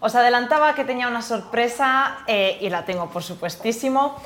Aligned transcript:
Os 0.00 0.14
adelantaba 0.14 0.74
que 0.74 0.84
tenía 0.84 1.08
una 1.08 1.22
sorpresa 1.22 2.18
eh, 2.26 2.58
y 2.60 2.70
la 2.70 2.84
tengo, 2.84 3.10
por 3.10 3.22
supuestísimo. 3.22 4.16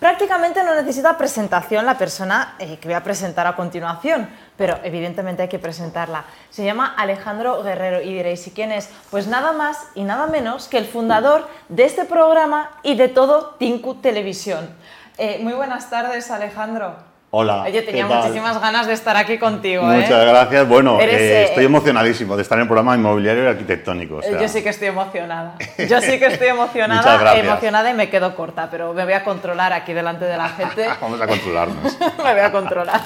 Prácticamente 0.00 0.64
no 0.64 0.74
necesita 0.74 1.16
presentación 1.16 1.86
la 1.86 1.96
persona 1.96 2.56
eh, 2.58 2.76
que 2.78 2.88
voy 2.88 2.96
a 2.96 3.04
presentar 3.04 3.46
a 3.46 3.54
continuación, 3.54 4.28
pero 4.56 4.80
evidentemente 4.82 5.42
hay 5.42 5.48
que 5.48 5.60
presentarla. 5.60 6.24
Se 6.50 6.64
llama 6.64 6.92
Alejandro 6.98 7.62
Guerrero 7.62 8.02
y 8.02 8.12
diréis, 8.14 8.44
¿y 8.48 8.50
quién 8.50 8.72
es? 8.72 8.90
Pues 9.12 9.28
nada 9.28 9.52
más 9.52 9.78
y 9.94 10.02
nada 10.02 10.26
menos 10.26 10.66
que 10.66 10.78
el 10.78 10.86
fundador 10.86 11.48
de 11.68 11.84
este 11.84 12.04
programa 12.04 12.72
y 12.82 12.96
de 12.96 13.06
todo 13.06 13.54
Tinku 13.60 13.94
Televisión. 13.94 14.74
Eh, 15.18 15.38
muy 15.40 15.52
buenas 15.52 15.88
tardes, 15.88 16.32
Alejandro. 16.32 17.11
Hola. 17.34 17.62
Oye, 17.62 17.80
tenía 17.80 18.06
muchísimas 18.06 18.60
ganas 18.60 18.86
de 18.86 18.92
estar 18.92 19.16
aquí 19.16 19.38
contigo. 19.38 19.90
¿eh? 19.90 20.02
Muchas 20.02 20.26
gracias. 20.26 20.68
Bueno, 20.68 21.00
eh, 21.00 21.08
eh, 21.10 21.44
estoy 21.44 21.64
emocionadísimo 21.64 22.36
de 22.36 22.42
estar 22.42 22.58
en 22.58 22.62
el 22.64 22.68
programa 22.68 22.94
inmobiliario 22.94 23.44
y 23.44 23.46
arquitectónico. 23.46 24.20
Yo 24.38 24.48
sí 24.48 24.62
que 24.62 24.68
estoy 24.68 24.88
emocionada. 24.88 25.54
Yo 25.88 25.98
sí 26.02 26.18
que 26.18 26.26
estoy 26.26 26.48
emocionada, 26.48 27.38
emocionada 27.38 27.88
y 27.88 27.94
me 27.94 28.10
quedo 28.10 28.36
corta, 28.36 28.68
pero 28.70 28.92
me 28.92 29.04
voy 29.04 29.14
a 29.14 29.24
controlar 29.24 29.72
aquí 29.72 29.94
delante 29.94 30.26
de 30.26 30.36
la 30.36 30.48
gente. 30.58 30.86
Vamos 31.00 31.22
a 31.22 31.26
controlarnos. 31.26 31.98
me 32.22 32.32
voy 32.32 32.42
a 32.42 32.52
controlar. 32.52 33.00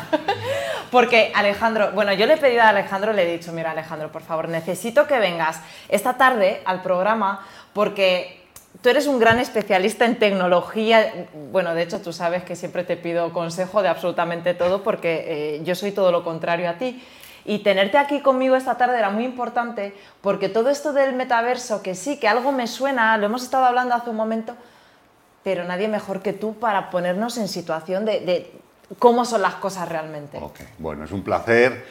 Porque 0.91 1.31
Alejandro, 1.33 1.93
bueno, 1.93 2.13
yo 2.13 2.27
le 2.27 2.35
he 2.35 2.37
pedido 2.37 2.63
a 2.63 2.71
Alejandro, 2.71 3.13
le 3.13 3.23
he 3.23 3.31
dicho, 3.31 3.53
mira 3.53 3.71
Alejandro, 3.71 4.11
por 4.11 4.23
favor, 4.23 4.49
necesito 4.49 5.07
que 5.07 5.21
vengas 5.21 5.61
esta 5.89 6.15
tarde 6.15 6.63
al 6.65 6.83
programa 6.83 7.47
porque 7.73 8.46
Tú 8.83 8.89
eres 8.89 9.07
un 9.07 9.19
gran 9.19 9.39
especialista 9.39 10.05
en 10.05 10.19
tecnología. 10.19 11.27
Bueno, 11.53 11.75
de 11.75 11.83
hecho, 11.83 12.01
tú 12.01 12.13
sabes 12.13 12.45
que 12.45 12.57
siempre 12.57 12.85
te 12.85 12.97
pido 12.97 13.33
consejo 13.33 13.83
de 13.83 13.89
absolutamente 13.89 14.55
todo 14.55 14.83
porque 14.83 15.25
eh, 15.57 15.61
yo 15.65 15.75
soy 15.75 15.93
todo 15.93 16.13
lo 16.13 16.25
contrario 16.25 16.69
a 16.69 16.75
ti. 16.75 17.03
Y 17.45 17.61
tenerte 17.61 17.97
aquí 17.97 18.21
conmigo 18.21 18.57
esta 18.57 18.77
tarde 18.77 18.99
era 18.99 19.11
muy 19.11 19.25
importante 19.25 19.95
porque 20.21 20.49
todo 20.49 20.69
esto 20.69 20.93
del 20.93 21.15
metaverso, 21.15 21.81
que 21.81 21.95
sí, 21.95 22.19
que 22.19 22.27
algo 22.27 22.51
me 22.51 22.67
suena, 22.67 23.17
lo 23.19 23.27
hemos 23.27 23.45
estado 23.45 23.65
hablando 23.65 23.95
hace 23.95 24.11
un 24.11 24.17
momento, 24.17 24.57
pero 25.45 25.63
nadie 25.63 25.87
mejor 25.87 26.23
que 26.23 26.33
tú 26.33 26.55
para 26.55 26.91
ponernos 26.91 27.39
en 27.39 27.47
situación 27.47 28.05
de, 28.05 28.21
de 28.21 28.53
cómo 28.99 29.25
son 29.25 29.43
las 29.43 29.55
cosas 29.55 29.89
realmente. 29.89 30.39
Ok, 30.39 30.59
bueno, 30.79 31.05
es 31.05 31.13
un 31.13 31.23
placer 31.23 31.85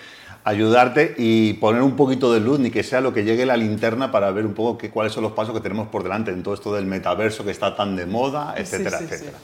ayudarte 0.45 1.15
y 1.17 1.53
poner 1.53 1.81
un 1.81 1.95
poquito 1.95 2.31
de 2.31 2.39
luz, 2.39 2.59
ni 2.59 2.69
que 2.69 2.83
sea 2.83 3.01
lo 3.01 3.11
que 3.13 3.23
llegue 3.23 3.47
la 3.47 3.57
linterna 3.57 4.11
para 4.11 4.29
ver 4.29 4.45
un 4.45 4.53
poco 4.53 4.77
cuáles 4.93 5.11
son 5.11 5.23
los 5.23 5.33
pasos 5.33 5.55
que 5.55 5.59
tenemos 5.59 5.87
por 5.87 6.03
delante 6.03 6.31
en 6.31 6.43
todo 6.43 6.53
esto 6.53 6.73
del 6.73 6.85
metaverso 6.85 7.43
que 7.43 7.49
está 7.49 7.75
tan 7.75 7.95
de 7.95 8.05
moda, 8.05 8.53
etcétera, 8.55 8.99
etcétera. 8.99 9.37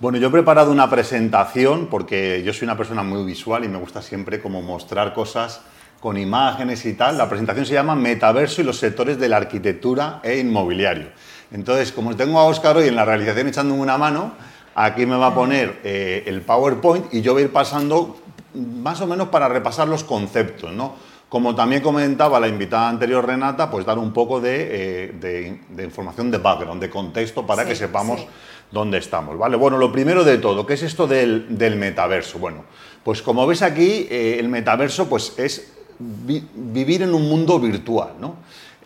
Bueno, 0.00 0.16
yo 0.16 0.28
he 0.28 0.30
preparado 0.30 0.72
una 0.72 0.88
presentación 0.88 1.88
porque 1.88 2.42
yo 2.42 2.54
soy 2.54 2.64
una 2.64 2.76
persona 2.76 3.02
muy 3.02 3.24
visual 3.24 3.64
y 3.64 3.68
me 3.68 3.78
gusta 3.78 4.00
siempre 4.00 4.40
como 4.40 4.62
mostrar 4.62 5.12
cosas 5.12 5.60
con 6.00 6.16
imágenes 6.16 6.86
y 6.86 6.94
tal. 6.94 7.18
La 7.18 7.28
presentación 7.28 7.66
se 7.66 7.74
llama 7.74 7.94
Metaverso 7.94 8.62
y 8.62 8.64
los 8.64 8.78
sectores 8.78 9.18
de 9.18 9.28
la 9.28 9.36
arquitectura 9.36 10.20
e 10.22 10.38
inmobiliario. 10.38 11.08
Entonces, 11.52 11.92
como 11.92 12.16
tengo 12.16 12.38
a 12.40 12.44
Óscar 12.44 12.78
hoy 12.78 12.88
en 12.88 12.96
la 12.96 13.04
realización 13.04 13.48
echándome 13.48 13.82
una 13.82 13.98
mano, 13.98 14.32
aquí 14.74 15.04
me 15.04 15.16
va 15.16 15.28
a 15.28 15.34
poner 15.34 15.80
eh, 15.84 16.24
el 16.26 16.40
PowerPoint 16.40 17.12
y 17.12 17.20
yo 17.20 17.34
voy 17.34 17.42
a 17.42 17.44
ir 17.46 17.52
pasando 17.52 18.18
más 18.56 19.00
o 19.00 19.06
menos 19.06 19.28
para 19.28 19.48
repasar 19.48 19.88
los 19.88 20.04
conceptos, 20.04 20.72
¿no? 20.72 20.94
Como 21.28 21.54
también 21.54 21.82
comentaba 21.82 22.38
la 22.38 22.48
invitada 22.48 22.88
anterior, 22.88 23.26
Renata, 23.26 23.70
pues 23.70 23.84
dar 23.84 23.98
un 23.98 24.12
poco 24.12 24.40
de, 24.40 25.12
eh, 25.22 25.60
información 25.82 26.30
de 26.30 26.38
background, 26.38 26.80
de 26.80 26.88
contexto, 26.88 27.44
para 27.44 27.64
que 27.64 27.74
sepamos 27.74 28.26
dónde 28.70 28.98
estamos, 28.98 29.36
¿vale? 29.36 29.56
Bueno, 29.56 29.76
lo 29.76 29.90
primero 29.90 30.24
de 30.24 30.38
todo, 30.38 30.64
¿qué 30.64 30.74
es 30.74 30.82
esto 30.82 31.06
del, 31.06 31.46
metaverso? 31.76 32.38
Bueno, 32.38 32.64
pues 33.02 33.22
como 33.22 33.46
ves 33.46 33.62
aquí, 33.62 34.06
eh, 34.08 34.36
el 34.38 34.48
metaverso 34.48 35.08
pues 35.08 35.34
es 35.36 35.72
vivir 35.98 37.02
en 37.02 37.12
un 37.12 37.28
mundo 37.28 37.58
virtual, 37.58 38.14
¿no? 38.20 38.36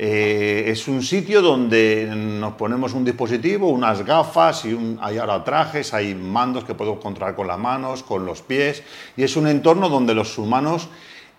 Eh, 0.03 0.71
es 0.71 0.89
un 0.89 1.03
sitio 1.03 1.43
donde 1.43 2.11
nos 2.11 2.55
ponemos 2.55 2.95
un 2.95 3.05
dispositivo, 3.05 3.69
unas 3.69 4.03
gafas, 4.03 4.65
y 4.65 4.97
hay 4.99 5.19
ahora 5.19 5.45
trajes, 5.45 5.93
hay 5.93 6.15
mandos 6.15 6.65
que 6.65 6.75
podemos 6.75 7.01
controlar 7.01 7.37
con 7.37 7.47
las 7.47 7.59
manos, 7.59 8.03
con 8.03 8.25
los 8.25 8.41
pies, 8.41 8.83
y 9.15 9.25
es 9.25 9.37
un 9.37 9.47
entorno 9.47 9.91
donde 9.91 10.15
los 10.15 10.39
humanos 10.39 10.89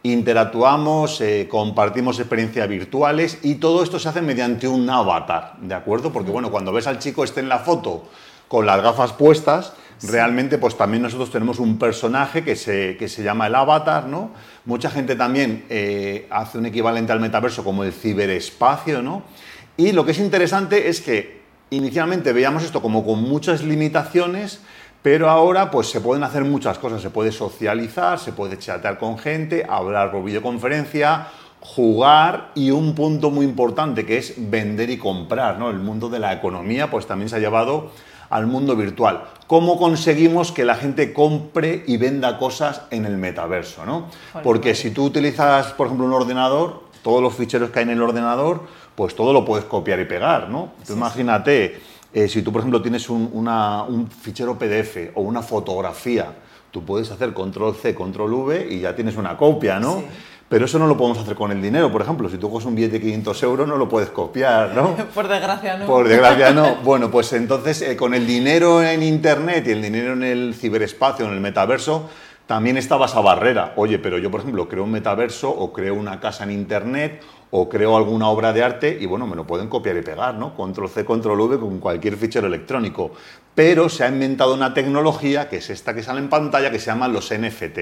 interactuamos, 0.03 1.22
eh, 1.22 1.47
compartimos 1.50 2.19
experiencias 2.19 2.69
virtuales 2.69 3.40
y 3.41 3.56
todo 3.56 3.81
esto 3.81 3.97
se 3.97 4.09
hace 4.09 4.22
mediante 4.22 4.68
un 4.68 4.88
avatar, 4.88 5.56
¿de 5.59 5.74
acuerdo? 5.74 6.13
Porque 6.13 6.30
bueno, 6.30 6.52
cuando 6.52 6.72
ves 6.72 6.86
al 6.86 7.00
chico 7.00 7.24
este 7.24 7.40
en 7.40 7.50
la 7.50 7.57
foto 7.57 8.03
con 8.47 8.68
las 8.68 8.80
gafas 8.84 9.13
puestas, 9.13 9.74
realmente 10.03 10.59
pues 10.59 10.78
también 10.78 11.02
nosotros 11.02 11.31
tenemos 11.31 11.57
un 11.57 11.80
personaje 11.80 12.44
que 12.44 12.56
se, 12.56 12.96
que 12.96 13.07
se 13.07 13.24
llama 13.24 13.47
el 13.47 13.56
avatar, 13.56 14.06
¿no? 14.06 14.30
Mucha 14.66 14.92
gente 14.92 15.16
también 15.16 15.66
eh, 15.70 16.28
hace 16.30 16.58
un 16.58 16.68
equivalente 16.68 17.12
al 17.12 17.20
metaverso 17.20 17.64
como 17.64 17.84
el 17.84 17.94
ciberespacio, 17.94 19.02
¿no? 19.02 19.24
Y 19.76 19.92
lo 19.92 20.06
que 20.06 20.12
es 20.12 20.20
interesante 20.20 20.90
es 20.90 21.02
que 21.02 21.42
inicialmente 21.72 22.34
veíamos 22.34 22.64
esto 22.64 22.82
como 22.82 23.04
con 23.04 23.24
muchas 23.24 23.64
limitaciones, 23.64 24.60
pero 25.02 25.30
ahora 25.30 25.72
pues 25.72 25.90
se 25.90 26.02
pueden 26.02 26.24
hacer 26.24 26.44
muchas 26.44 26.78
cosas, 26.78 27.02
se 27.02 27.10
puede 27.10 27.32
socializar, 27.32 28.20
se 28.20 28.34
puede 28.34 28.60
chatear 28.60 29.00
con 29.00 29.18
gente, 29.18 29.66
hablar 29.68 30.12
por 30.12 30.24
videoconferencia, 30.24 31.28
jugar 31.60 32.52
y 32.54 32.70
un 32.70 32.94
punto 32.94 33.32
muy 33.32 33.46
importante 33.46 34.06
que 34.06 34.18
es 34.18 34.36
vender 34.38 34.92
y 34.92 34.98
comprar, 34.98 35.58
¿no? 35.58 35.72
El 35.72 35.80
mundo 35.80 36.10
de 36.10 36.20
la 36.20 36.34
economía 36.34 36.92
pues 36.92 37.08
también 37.08 37.30
se 37.30 37.38
ha 37.38 37.40
llevado 37.40 37.92
al 38.31 38.47
mundo 38.47 38.75
virtual. 38.75 39.25
¿Cómo 39.46 39.78
conseguimos 39.78 40.52
que 40.52 40.66
la 40.66 40.75
gente 40.75 41.14
compre 41.14 41.84
y 41.86 41.97
venda 41.97 42.38
cosas 42.40 42.84
en 42.90 43.06
el 43.06 43.18
metaverso? 43.18 43.86
¿no? 43.86 44.08
Porque 44.42 44.74
si 44.74 44.92
tú 44.92 45.06
utilizas, 45.06 45.74
por 45.74 45.88
ejemplo, 45.88 46.08
un 46.08 46.14
ordenador, 46.14 46.81
todos 47.03 47.22
los 47.22 47.36
ficheros 47.36 47.69
que 47.69 47.80
hay 47.80 47.84
en 47.84 47.92
el 47.92 48.02
ordenador, 48.02 48.62
pues 48.96 49.16
todo 49.16 49.34
lo 49.34 49.46
puedes 49.46 49.66
copiar 49.66 50.00
y 50.00 50.06
pegar. 50.06 50.50
¿no? 50.50 50.72
imagínate, 50.90 51.80
eh, 52.14 52.28
si 52.28 52.42
tú, 52.42 52.52
por 52.52 52.62
ejemplo, 52.62 52.81
tienes 52.81 53.09
un, 53.09 53.30
un 53.34 54.09
fichero 54.09 54.58
PDF 54.58 55.12
o 55.16 55.22
una 55.22 55.42
fotografía, 55.42 56.34
tú 56.72 56.84
puedes 56.84 57.12
hacer 57.12 57.34
control 57.34 57.75
C, 57.75 57.94
control 57.94 58.34
V 58.34 58.68
y 58.72 58.80
ya 58.80 58.96
tienes 58.96 59.18
una 59.18 59.38
copia, 59.38 59.80
¿no? 59.80 60.03
Pero 60.51 60.66
eso 60.66 60.78
no 60.78 60.85
lo 60.85 60.97
podemos 60.97 61.17
hacer 61.17 61.34
con 61.34 61.50
el 61.53 61.62
dinero. 61.62 61.89
Por 61.94 62.01
ejemplo, 62.01 62.28
si 62.28 62.38
tú 62.38 62.51
coges 62.51 62.66
un 62.66 62.75
billete 62.75 63.00
de 63.00 63.00
500 63.00 63.44
euros, 63.44 63.67
no 63.69 63.78
lo 63.78 63.88
puedes 63.88 64.09
copiar, 64.09 64.75
¿no? 64.75 64.97
Por 65.16 65.29
desgracia, 65.29 65.78
no. 65.78 65.85
Por 65.85 66.09
desgracia, 66.09 66.51
no. 66.51 66.75
Bueno, 66.84 67.09
pues 67.09 67.31
entonces 67.31 67.81
eh, 67.81 67.95
con 67.95 68.13
el 68.13 68.28
dinero 68.28 68.84
en 68.84 69.01
Internet 69.01 69.66
y 69.67 69.72
el 69.72 69.81
dinero 69.81 70.12
en 70.12 70.23
el 70.23 70.53
ciberespacio, 70.53 71.25
en 71.25 71.31
el 71.31 71.39
metaverso, 71.39 72.09
también 72.47 72.75
estaba 72.75 73.06
esa 73.06 73.22
barrera. 73.22 73.72
Oye, 73.78 73.97
pero 73.97 74.17
yo, 74.17 74.29
por 74.29 74.41
ejemplo, 74.41 74.67
creo 74.67 74.84
un 74.84 74.91
metaverso 74.91 75.50
o 75.50 75.72
creo 75.72 75.95
una 75.95 76.19
casa 76.19 76.44
en 76.44 76.51
Internet 76.51 77.23
o 77.50 77.69
creo 77.69 77.95
alguna 77.95 78.28
obra 78.28 78.51
de 78.51 78.62
arte 78.62 78.97
y, 79.00 79.06
bueno, 79.06 79.28
me 79.28 79.38
lo 79.38 79.47
pueden 79.47 79.69
copiar 79.69 79.95
y 79.95 80.01
pegar, 80.01 80.35
¿no? 80.35 80.53
Control 80.53 80.89
C, 80.89 81.06
Control 81.06 81.39
V 81.39 81.59
con 81.62 81.79
cualquier 81.79 82.18
fichero 82.18 82.47
electrónico. 82.47 83.13
Pero 83.56 83.88
se 83.88 84.03
ha 84.03 84.09
inventado 84.09 84.53
una 84.53 84.73
tecnología, 84.73 85.47
que 85.47 85.57
es 85.57 85.69
esta 85.69 85.94
que 85.94 86.03
sale 86.03 86.19
en 86.19 86.28
pantalla, 86.28 86.69
que 86.69 86.79
se 86.79 86.88
llama 86.88 87.07
los 87.07 87.33
NFT. 87.33 87.79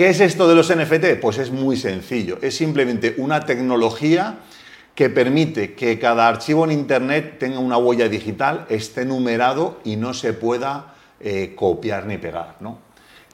¿Qué 0.00 0.08
es 0.08 0.20
esto 0.20 0.48
de 0.48 0.54
los 0.54 0.74
NFT? 0.74 1.20
Pues 1.20 1.36
es 1.36 1.50
muy 1.50 1.76
sencillo. 1.76 2.38
Es 2.40 2.56
simplemente 2.56 3.16
una 3.18 3.44
tecnología 3.44 4.38
que 4.94 5.10
permite 5.10 5.74
que 5.74 5.98
cada 5.98 6.26
archivo 6.26 6.64
en 6.64 6.72
Internet 6.72 7.36
tenga 7.38 7.58
una 7.58 7.76
huella 7.76 8.08
digital, 8.08 8.64
esté 8.70 9.04
numerado 9.04 9.78
y 9.84 9.96
no 9.96 10.14
se 10.14 10.32
pueda 10.32 10.94
eh, 11.20 11.52
copiar 11.54 12.06
ni 12.06 12.16
pegar. 12.16 12.56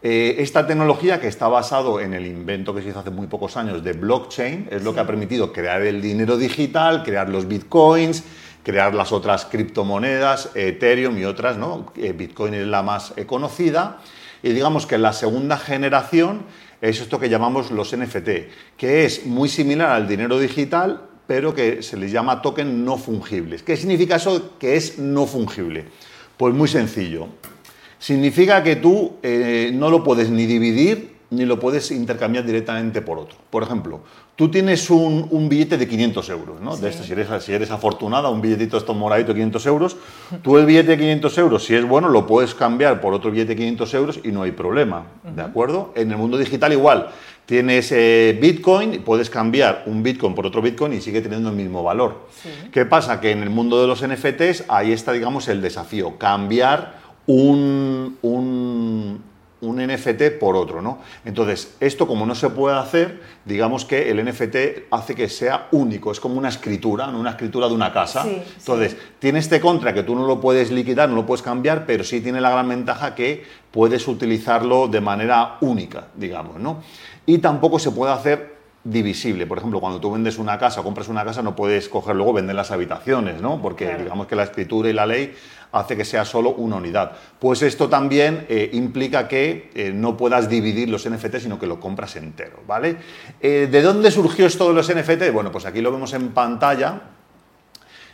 Eh, 0.03 0.34
esta 0.41 0.66
tecnología 0.66 1.21
que 1.21 1.28
está 1.28 1.47
basado 1.47 2.00
en 2.00 2.15
el 2.15 2.27
invento 2.27 2.75
que 2.75 2.83
se 2.83 2.88
hizo 2.88 2.98
hace 2.98 3.10
muy 3.10 3.28
pocos 3.28 3.56
años 3.56 3.84
de 3.84 3.93
blockchain 3.93 4.66
es 4.69 4.83
lo 4.83 4.93
que 4.93 4.98
ha 4.98 5.06
permitido 5.06 5.53
crear 5.53 5.83
el 5.83 6.03
dinero 6.03 6.37
digital, 6.37 7.04
crear 7.04 7.28
los 7.28 7.47
bitcoins, 7.47 8.25
crear 8.65 8.93
las 8.93 9.12
otras 9.12 9.44
criptomonedas, 9.44 10.50
Ethereum 10.56 11.16
y 11.16 11.27
otras, 11.27 11.59
¿no? 11.59 11.93
Eh, 11.94 12.12
Bitcoin 12.12 12.54
es 12.54 12.66
la 12.66 12.83
más 12.83 13.15
conocida 13.27 14.00
y 14.46 14.52
digamos 14.52 14.86
que 14.86 14.96
la 14.96 15.12
segunda 15.12 15.58
generación 15.58 16.42
es 16.80 17.00
esto 17.00 17.18
que 17.18 17.28
llamamos 17.28 17.72
los 17.72 17.96
NFT, 17.96 18.28
que 18.76 19.04
es 19.04 19.26
muy 19.26 19.48
similar 19.48 19.90
al 19.90 20.06
dinero 20.06 20.38
digital, 20.38 21.02
pero 21.26 21.52
que 21.52 21.82
se 21.82 21.96
les 21.96 22.12
llama 22.12 22.42
token 22.42 22.84
no 22.84 22.96
fungibles. 22.96 23.64
¿Qué 23.64 23.76
significa 23.76 24.15
eso 24.15 24.56
que 24.60 24.76
es 24.76 25.00
no 25.00 25.26
fungible? 25.26 25.86
Pues 26.36 26.54
muy 26.54 26.68
sencillo. 26.68 27.26
Significa 27.98 28.62
que 28.62 28.76
tú 28.76 29.16
eh, 29.24 29.72
no 29.74 29.91
lo 29.91 30.04
puedes 30.04 30.30
ni 30.30 30.47
dividir 30.47 31.16
ni 31.30 31.44
lo 31.44 31.58
puedes 31.58 31.90
intercambiar 31.90 32.44
directamente 32.44 33.02
por 33.02 33.18
otro. 33.18 33.36
Por 33.50 33.62
ejemplo, 33.62 34.00
tú 34.36 34.50
tienes 34.50 34.88
un, 34.90 35.48
billete 35.48 35.76
de 35.76 35.88
500 35.88 36.28
euros, 36.28 36.60
¿no? 36.60 36.76
De 36.76 36.88
este, 36.88 37.04
si, 37.04 37.12
eres, 37.12 37.28
si 37.42 37.52
eres 37.52 37.70
afortunada, 37.70 38.28
un 38.28 38.40
billetito 38.40 38.76
esto 38.76 38.94
moradito 38.94 39.28
de 39.28 39.34
500 39.34 39.66
euros, 39.66 39.96
tú 40.42 40.56
el 40.56 40.66
billete 40.66 40.92
de 40.92 40.98
500 40.98 41.38
euros, 41.38 41.64
si 41.64 41.74
es 41.74 41.84
bueno, 41.84 42.08
lo 42.08 42.26
puedes 42.26 42.54
cambiar 42.54 43.00
por 43.00 43.12
otro 43.12 43.30
billete 43.30 43.50
de 43.50 43.56
500 43.56 43.94
euros 43.94 44.20
y 44.22 44.28
no 44.28 44.42
hay 44.42 44.52
problema, 44.52 45.06
¿de 45.24 45.42
acuerdo? 45.42 45.92
En 45.96 46.10
el 46.12 46.16
mundo 46.16 46.38
digital 46.38 46.72
igual, 46.72 47.08
tienes 47.44 47.90
eh, 47.90 48.38
Bitcoin, 48.40 49.02
puedes 49.02 49.28
cambiar 49.28 49.82
un 49.86 50.02
Bitcoin 50.02 50.34
por 50.34 50.46
otro 50.46 50.62
Bitcoin 50.62 50.92
y 50.92 51.00
sigue 51.00 51.20
teniendo 51.20 51.48
el 51.48 51.56
mismo 51.56 51.82
valor. 51.82 52.26
¿Qué 52.70 52.84
pasa? 52.84 53.20
Que 53.20 53.32
en 53.32 53.42
el 53.42 53.50
mundo 53.50 53.80
de 53.80 53.88
los 53.88 54.06
NFTs 54.06 54.64
ahí 54.68 54.92
está, 54.92 55.12
digamos, 55.12 55.48
el 55.48 55.60
desafío, 55.60 56.18
cambiar 56.18 57.06
un 57.26 58.18
un 58.22 58.66
NFT 59.60 60.38
por 60.38 60.54
otro, 60.54 60.82
¿no? 60.82 60.98
Entonces, 61.24 61.76
esto 61.80 62.06
como 62.06 62.26
no 62.26 62.34
se 62.34 62.50
puede 62.50 62.76
hacer, 62.76 63.20
digamos 63.44 63.84
que 63.84 64.10
el 64.10 64.24
NFT 64.24 64.86
hace 64.91 65.14
que 65.14 65.28
sea 65.28 65.68
único, 65.72 66.12
es 66.12 66.20
como 66.20 66.36
una 66.36 66.48
escritura, 66.48 67.06
¿no? 67.06 67.18
una 67.18 67.30
escritura 67.30 67.66
de 67.68 67.74
una 67.74 67.92
casa. 67.92 68.26
Entonces, 68.26 68.97
tiene 69.18 69.38
este 69.38 69.60
contra 69.60 69.94
que 69.94 70.03
tú 70.03 70.14
no 70.14 70.26
lo 70.26 70.41
puedes 70.41 70.70
liquidar, 70.70 71.08
no 71.08 71.16
lo 71.16 71.26
puedes 71.26 71.42
cambiar, 71.42 71.86
pero 71.86 72.04
sí 72.04 72.20
tiene 72.20 72.41
la 72.41 72.50
gran 72.50 72.68
ventaja 72.68 73.14
que 73.14 73.44
puedes 73.70 74.06
utilizarlo 74.08 74.88
de 74.88 75.00
manera 75.00 75.56
única, 75.60 76.09
digamos, 76.14 76.56
¿no? 76.60 76.82
Y 77.24 77.38
tampoco 77.38 77.78
se 77.78 77.91
puede 77.91 78.12
hacer 78.12 78.55
divisible. 78.91 79.47
Por 79.47 79.59
ejemplo, 79.59 79.80
cuando 79.80 80.00
tú 80.00 80.12
vendes 80.12 80.38
una 80.38 80.59
casa, 80.59 80.83
compras 80.83 81.09
una 81.09 81.24
casa, 81.24 81.42
no 81.42 81.56
puedes 81.56 81.88
coger 81.88 82.15
luego 82.15 82.33
vender 82.33 82.54
las 82.54 82.71
habitaciones, 82.71 83.41
¿no? 83.41 83.60
Porque 83.60 83.97
digamos 83.97 84.27
que 84.27 84.36
la 84.36 84.44
escritura 84.44 84.88
y 84.88 84.92
la 84.92 85.06
ley 85.06 85.34
hace 85.72 85.97
que 85.97 86.04
sea 86.04 86.24
solo 86.24 86.50
una 86.50 86.77
unidad. 86.77 87.12
Pues 87.38 87.62
esto 87.62 87.88
también 87.88 88.47
eh, 88.48 88.71
implica 88.72 89.28
que 89.28 89.71
eh, 89.74 89.92
no 89.92 90.16
puedas 90.16 90.48
dividir 90.48 90.88
los 90.88 91.09
NFT, 91.09 91.36
sino 91.38 91.59
que 91.59 91.66
lo 91.66 91.80
compras 91.80 92.16
entero, 92.16 92.60
¿vale? 92.66 92.97
Eh, 93.41 93.68
¿De 93.71 93.83
dónde 93.83 94.10
surgió 94.10 94.47
esto 94.47 94.68
de 94.68 94.74
los 94.74 94.94
NFT? 94.94 95.33
Bueno, 95.33 95.50
pues 95.50 95.66
aquí 95.66 95.80
lo 95.80 95.91
vemos 95.91 96.12
en 96.15 96.28
pantalla. 96.28 97.00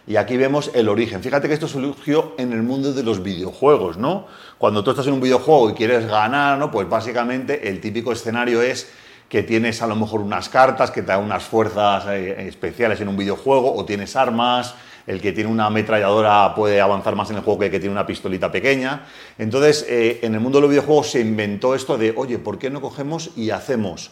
Y 0.04 0.16
aquí 0.16 0.36
vemos 0.36 0.72
el 0.74 0.88
origen. 0.88 1.22
Fíjate 1.22 1.46
que 1.46 1.54
esto 1.54 1.68
surgió 1.68 2.34
en 2.36 2.52
el 2.52 2.64
mundo 2.64 2.92
de 2.92 3.04
los 3.04 3.22
videojuegos, 3.22 3.98
¿no? 3.98 4.26
Cuando 4.58 4.82
tú 4.82 4.90
estás 4.90 5.06
en 5.06 5.12
un 5.12 5.20
videojuego 5.20 5.70
y 5.70 5.74
quieres 5.74 6.08
ganar, 6.08 6.58
¿no? 6.58 6.72
Pues 6.72 6.88
básicamente 6.88 7.68
el 7.68 7.80
típico 7.80 8.10
escenario 8.10 8.62
es 8.62 8.90
que 9.32 9.42
tienes 9.42 9.80
a 9.80 9.86
lo 9.86 9.96
mejor 9.96 10.20
unas 10.20 10.50
cartas 10.50 10.90
que 10.90 11.00
te 11.00 11.06
dan 11.06 11.24
unas 11.24 11.42
fuerzas 11.42 12.06
especiales 12.06 13.00
en 13.00 13.08
un 13.08 13.16
videojuego 13.16 13.74
o 13.74 13.82
tienes 13.86 14.14
armas, 14.14 14.74
el 15.06 15.22
que 15.22 15.32
tiene 15.32 15.48
una 15.50 15.64
ametralladora 15.64 16.54
puede 16.54 16.82
avanzar 16.82 17.16
más 17.16 17.30
en 17.30 17.36
el 17.36 17.42
juego 17.42 17.60
que 17.60 17.64
el 17.64 17.70
que 17.70 17.80
tiene 17.80 17.94
una 17.94 18.04
pistolita 18.04 18.52
pequeña. 18.52 19.06
Entonces, 19.38 19.86
eh, 19.88 20.18
en 20.20 20.34
el 20.34 20.40
mundo 20.40 20.58
de 20.58 20.62
los 20.64 20.70
videojuegos 20.70 21.12
se 21.12 21.20
inventó 21.20 21.74
esto 21.74 21.96
de, 21.96 22.12
oye, 22.14 22.38
¿por 22.38 22.58
qué 22.58 22.68
no 22.68 22.82
cogemos 22.82 23.30
y 23.34 23.48
hacemos 23.48 24.10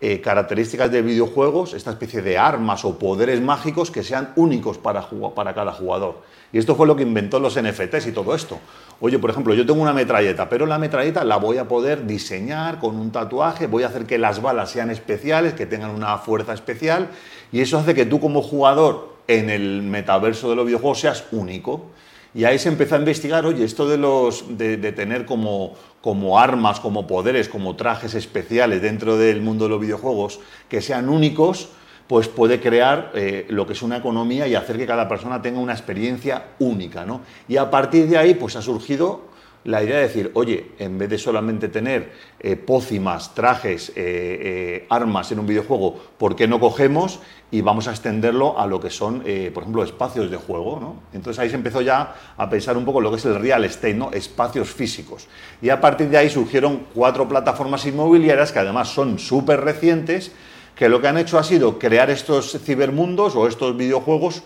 eh, 0.00 0.20
características 0.20 0.90
de 0.90 1.00
videojuegos, 1.00 1.72
esta 1.72 1.92
especie 1.92 2.20
de 2.20 2.36
armas 2.36 2.84
o 2.84 2.98
poderes 2.98 3.40
mágicos 3.40 3.92
que 3.92 4.02
sean 4.02 4.32
únicos 4.34 4.78
para, 4.78 5.08
para 5.36 5.54
cada 5.54 5.74
jugador? 5.74 6.22
Y 6.52 6.58
esto 6.58 6.74
fue 6.74 6.86
lo 6.86 6.96
que 6.96 7.02
inventó 7.02 7.40
los 7.40 7.60
NFTs 7.60 8.06
y 8.06 8.12
todo 8.12 8.34
esto. 8.34 8.58
Oye, 9.00 9.18
por 9.18 9.30
ejemplo, 9.30 9.52
yo 9.54 9.66
tengo 9.66 9.82
una 9.82 9.92
metralleta, 9.92 10.48
pero 10.48 10.64
la 10.64 10.78
metralleta 10.78 11.24
la 11.24 11.36
voy 11.36 11.58
a 11.58 11.68
poder 11.68 12.06
diseñar 12.06 12.78
con 12.78 12.96
un 12.96 13.10
tatuaje, 13.12 13.66
voy 13.66 13.82
a 13.82 13.88
hacer 13.88 14.06
que 14.06 14.16
las 14.16 14.40
balas 14.40 14.70
sean 14.70 14.90
especiales, 14.90 15.54
que 15.54 15.66
tengan 15.66 15.90
una 15.90 16.16
fuerza 16.18 16.54
especial, 16.54 17.08
y 17.52 17.60
eso 17.60 17.78
hace 17.78 17.94
que 17.94 18.06
tú 18.06 18.20
como 18.20 18.42
jugador 18.42 19.16
en 19.28 19.50
el 19.50 19.82
metaverso 19.82 20.48
de 20.48 20.56
los 20.56 20.66
videojuegos 20.66 21.00
seas 21.00 21.24
único. 21.32 21.86
Y 22.34 22.44
ahí 22.44 22.58
se 22.58 22.68
empezó 22.68 22.96
a 22.96 22.98
investigar, 22.98 23.46
oye, 23.46 23.64
esto 23.64 23.88
de, 23.88 23.96
los, 23.96 24.58
de, 24.58 24.76
tener 24.92 25.24
como, 25.24 25.74
como 26.02 26.38
armas, 26.38 26.80
como 26.80 27.06
poderes, 27.06 27.48
como 27.48 27.76
trajes 27.76 28.14
especiales 28.14 28.82
dentro 28.82 29.16
del 29.16 29.40
mundo 29.40 29.64
de 29.64 29.70
los 29.70 29.80
videojuegos, 29.80 30.40
que 30.68 30.82
sean 30.82 31.08
únicos, 31.08 31.70
pues 32.06 32.28
puede 32.28 32.60
crear 32.60 33.10
eh, 33.14 33.46
lo 33.48 33.66
que 33.66 33.72
es 33.72 33.82
una 33.82 33.96
economía 33.96 34.46
y 34.46 34.54
hacer 34.54 34.76
que 34.76 34.86
cada 34.86 35.08
persona 35.08 35.42
tenga 35.42 35.60
una 35.60 35.72
experiencia 35.72 36.50
única. 36.58 37.04
¿no? 37.04 37.22
Y 37.48 37.56
a 37.56 37.70
partir 37.70 38.06
de 38.08 38.18
ahí, 38.18 38.34
pues 38.34 38.56
ha 38.56 38.62
surgido 38.62 39.26
la 39.66 39.82
idea 39.82 39.96
de 39.96 40.02
decir, 40.02 40.30
oye, 40.34 40.72
en 40.78 40.96
vez 40.96 41.10
de 41.10 41.18
solamente 41.18 41.68
tener 41.68 42.12
eh, 42.38 42.54
pócimas, 42.54 43.34
trajes, 43.34 43.90
eh, 43.90 43.94
eh, 43.96 44.86
armas 44.88 45.32
en 45.32 45.40
un 45.40 45.46
videojuego, 45.46 45.98
¿por 46.16 46.36
qué 46.36 46.46
no 46.46 46.60
cogemos 46.60 47.18
y 47.50 47.62
vamos 47.62 47.88
a 47.88 47.90
extenderlo 47.90 48.58
a 48.58 48.66
lo 48.66 48.80
que 48.80 48.90
son, 48.90 49.20
por 49.52 49.62
ejemplo, 49.62 49.82
espacios 49.82 50.30
de 50.30 50.36
juego? 50.36 50.78
¿no? 50.80 51.02
Entonces 51.12 51.40
ahí 51.40 51.50
se 51.50 51.56
empezó 51.56 51.80
ya 51.80 52.14
a 52.36 52.48
pensar 52.48 52.76
un 52.76 52.84
poco 52.84 53.00
lo 53.00 53.10
que 53.10 53.16
es 53.16 53.24
el 53.24 53.40
real 53.40 53.64
estate, 53.64 53.94
¿no? 53.94 54.10
espacios 54.12 54.68
físicos. 54.68 55.26
Y 55.60 55.68
a 55.70 55.80
partir 55.80 56.08
de 56.08 56.18
ahí 56.18 56.30
surgieron 56.30 56.86
cuatro 56.94 57.28
plataformas 57.28 57.84
inmobiliarias 57.86 58.52
que 58.52 58.60
además 58.60 58.88
son 58.88 59.18
súper 59.18 59.62
recientes, 59.62 60.30
que 60.76 60.88
lo 60.88 61.00
que 61.00 61.08
han 61.08 61.18
hecho 61.18 61.38
ha 61.38 61.42
sido 61.42 61.78
crear 61.78 62.10
estos 62.10 62.58
cibermundos 62.64 63.34
o 63.34 63.48
estos 63.48 63.76
videojuegos 63.76 64.44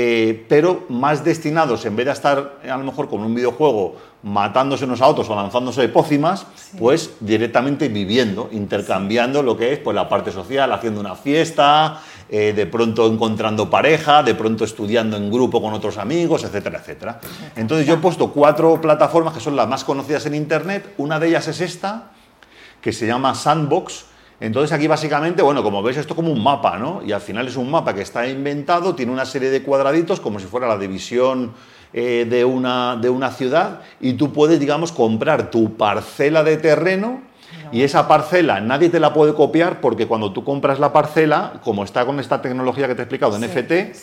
eh, 0.00 0.44
pero 0.48 0.84
más 0.90 1.24
destinados, 1.24 1.84
en 1.86 1.96
vez 1.96 2.06
de 2.06 2.12
estar 2.12 2.60
a 2.62 2.76
lo 2.76 2.84
mejor 2.84 3.08
con 3.08 3.20
un 3.20 3.34
videojuego 3.34 3.96
matándose 4.22 4.84
unos 4.84 5.00
a 5.00 5.06
otros 5.06 5.28
o 5.30 5.34
lanzándose 5.34 5.80
de 5.80 5.88
pócimas, 5.88 6.46
pues 6.78 7.14
directamente 7.20 7.88
viviendo, 7.88 8.48
intercambiando 8.52 9.42
lo 9.42 9.56
que 9.56 9.72
es 9.72 9.78
pues, 9.78 9.94
la 9.94 10.08
parte 10.08 10.30
social, 10.30 10.72
haciendo 10.72 11.00
una 11.00 11.16
fiesta, 11.16 12.00
eh, 12.28 12.52
de 12.52 12.66
pronto 12.66 13.06
encontrando 13.06 13.70
pareja, 13.70 14.22
de 14.22 14.34
pronto 14.34 14.64
estudiando 14.64 15.16
en 15.16 15.32
grupo 15.32 15.62
con 15.62 15.72
otros 15.72 15.96
amigos, 15.96 16.44
etcétera, 16.44 16.78
etcétera. 16.78 17.20
Entonces 17.56 17.86
yo 17.86 17.94
he 17.94 17.98
puesto 17.98 18.30
cuatro 18.30 18.80
plataformas 18.80 19.34
que 19.34 19.40
son 19.40 19.56
las 19.56 19.66
más 19.66 19.84
conocidas 19.84 20.26
en 20.26 20.34
Internet, 20.34 20.94
una 20.98 21.18
de 21.18 21.28
ellas 21.28 21.48
es 21.48 21.60
esta, 21.60 22.10
que 22.82 22.92
se 22.92 23.06
llama 23.06 23.34
Sandbox, 23.34 24.04
entonces 24.40 24.72
aquí 24.72 24.86
básicamente, 24.86 25.42
bueno, 25.42 25.62
como 25.62 25.82
veis 25.82 25.96
esto 25.96 26.12
es 26.12 26.16
como 26.16 26.30
un 26.30 26.42
mapa, 26.42 26.78
¿no? 26.78 27.02
Y 27.04 27.12
al 27.12 27.20
final 27.20 27.48
es 27.48 27.56
un 27.56 27.70
mapa 27.70 27.94
que 27.94 28.02
está 28.02 28.26
inventado, 28.28 28.94
tiene 28.94 29.10
una 29.10 29.24
serie 29.24 29.50
de 29.50 29.62
cuadraditos 29.62 30.20
como 30.20 30.38
si 30.38 30.46
fuera 30.46 30.68
la 30.68 30.78
división 30.78 31.52
eh, 31.92 32.26
de, 32.28 32.44
una, 32.44 32.96
de 32.96 33.10
una 33.10 33.30
ciudad 33.32 33.80
y 34.00 34.12
tú 34.12 34.32
puedes, 34.32 34.60
digamos, 34.60 34.92
comprar 34.92 35.50
tu 35.50 35.76
parcela 35.76 36.44
de 36.44 36.56
terreno 36.58 37.22
y 37.72 37.82
esa 37.82 38.06
parcela 38.06 38.60
nadie 38.60 38.90
te 38.90 39.00
la 39.00 39.12
puede 39.12 39.34
copiar 39.34 39.80
porque 39.80 40.06
cuando 40.06 40.32
tú 40.32 40.44
compras 40.44 40.78
la 40.78 40.92
parcela, 40.92 41.60
como 41.64 41.82
está 41.82 42.06
con 42.06 42.20
esta 42.20 42.40
tecnología 42.40 42.86
que 42.86 42.94
te 42.94 43.02
he 43.02 43.04
explicado 43.04 43.38
de 43.38 43.48
NFT, 43.48 43.96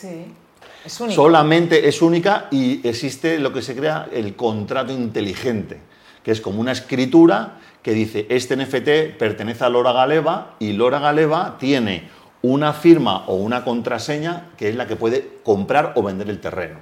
solamente 0.86 1.88
es 1.88 2.02
única 2.02 2.48
y 2.50 2.86
existe 2.86 3.38
lo 3.38 3.52
que 3.52 3.62
se 3.62 3.74
crea 3.74 4.08
el 4.12 4.36
contrato 4.36 4.92
inteligente, 4.92 5.80
que 6.22 6.32
es 6.32 6.40
como 6.40 6.60
una 6.60 6.72
escritura 6.72 7.58
que 7.86 7.92
dice, 7.92 8.26
este 8.30 8.56
NFT 8.56 9.16
pertenece 9.16 9.64
a 9.64 9.68
Lora 9.68 9.92
Galeva 9.92 10.56
y 10.58 10.72
Lora 10.72 10.98
Galeva 10.98 11.54
tiene 11.56 12.08
una 12.42 12.72
firma 12.72 13.26
o 13.28 13.36
una 13.36 13.62
contraseña 13.62 14.48
que 14.58 14.68
es 14.68 14.74
la 14.74 14.88
que 14.88 14.96
puede 14.96 15.38
comprar 15.44 15.92
o 15.94 16.02
vender 16.02 16.28
el 16.28 16.40
terreno. 16.40 16.80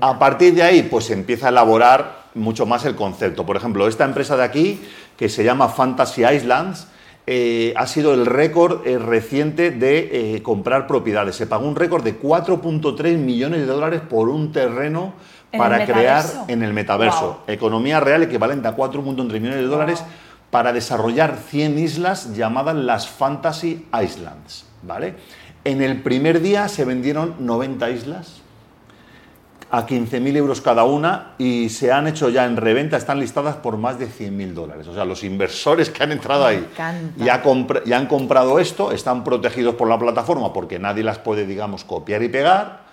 A 0.00 0.18
partir 0.18 0.52
de 0.52 0.64
ahí, 0.64 0.82
pues 0.82 1.04
se 1.04 1.12
empieza 1.12 1.46
a 1.46 1.50
elaborar 1.50 2.24
mucho 2.34 2.66
más 2.66 2.84
el 2.86 2.96
concepto. 2.96 3.46
Por 3.46 3.56
ejemplo, 3.56 3.86
esta 3.86 4.04
empresa 4.04 4.36
de 4.36 4.42
aquí, 4.42 4.82
que 5.16 5.28
se 5.28 5.44
llama 5.44 5.68
Fantasy 5.68 6.24
Islands, 6.24 6.88
eh, 7.28 7.72
ha 7.76 7.86
sido 7.86 8.12
el 8.12 8.26
récord 8.26 8.84
eh, 8.88 8.98
reciente 8.98 9.70
de 9.70 10.34
eh, 10.34 10.42
comprar 10.42 10.88
propiedades. 10.88 11.36
Se 11.36 11.46
pagó 11.46 11.68
un 11.68 11.76
récord 11.76 12.02
de 12.02 12.20
4.3 12.20 13.16
millones 13.16 13.60
de 13.60 13.66
dólares 13.66 14.00
por 14.00 14.28
un 14.28 14.50
terreno 14.50 15.12
para 15.56 15.84
crear 15.84 16.24
en 16.48 16.62
el 16.62 16.72
metaverso. 16.72 17.42
Economía 17.46 18.00
real 18.00 18.22
equivalente 18.22 18.68
a 18.68 18.76
4.3 18.76 19.30
millones 19.32 19.56
de 19.56 19.66
dólares 19.66 20.04
para 20.50 20.72
desarrollar 20.72 21.36
100 21.36 21.78
islas 21.78 22.34
llamadas 22.34 22.76
las 22.76 23.08
Fantasy 23.08 23.86
Islands. 24.02 24.66
¿vale? 24.82 25.14
En 25.64 25.82
el 25.82 26.02
primer 26.02 26.40
día 26.40 26.68
se 26.68 26.84
vendieron 26.84 27.34
90 27.38 27.90
islas 27.90 28.40
a 29.72 29.86
15.000 29.86 30.36
euros 30.36 30.60
cada 30.60 30.82
una 30.82 31.34
y 31.38 31.68
se 31.68 31.92
han 31.92 32.08
hecho 32.08 32.28
ya 32.28 32.44
en 32.44 32.56
reventa, 32.56 32.96
están 32.96 33.20
listadas 33.20 33.54
por 33.56 33.76
más 33.76 34.00
de 34.00 34.08
100.000 34.08 34.52
dólares. 34.52 34.88
O 34.88 34.94
sea, 34.94 35.04
los 35.04 35.22
inversores 35.22 35.90
que 35.90 36.02
han 36.02 36.10
entrado 36.10 36.44
ahí 36.44 36.66
ya, 37.16 37.42
ya 37.84 37.96
han 37.96 38.06
comprado 38.06 38.58
esto, 38.58 38.90
están 38.90 39.22
protegidos 39.22 39.76
por 39.76 39.88
la 39.88 39.96
plataforma 39.96 40.52
porque 40.52 40.80
nadie 40.80 41.04
las 41.04 41.18
puede, 41.18 41.46
digamos, 41.46 41.84
copiar 41.84 42.22
y 42.24 42.28
pegar 42.28 42.89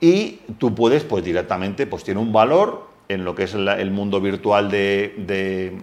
y 0.00 0.40
tú 0.58 0.74
puedes, 0.74 1.04
pues 1.04 1.22
directamente, 1.22 1.86
pues 1.86 2.04
tiene 2.04 2.20
un 2.20 2.32
valor 2.32 2.88
en 3.08 3.24
lo 3.24 3.34
que 3.34 3.44
es 3.44 3.54
el 3.54 3.90
mundo 3.90 4.20
virtual 4.20 4.70
de, 4.70 5.82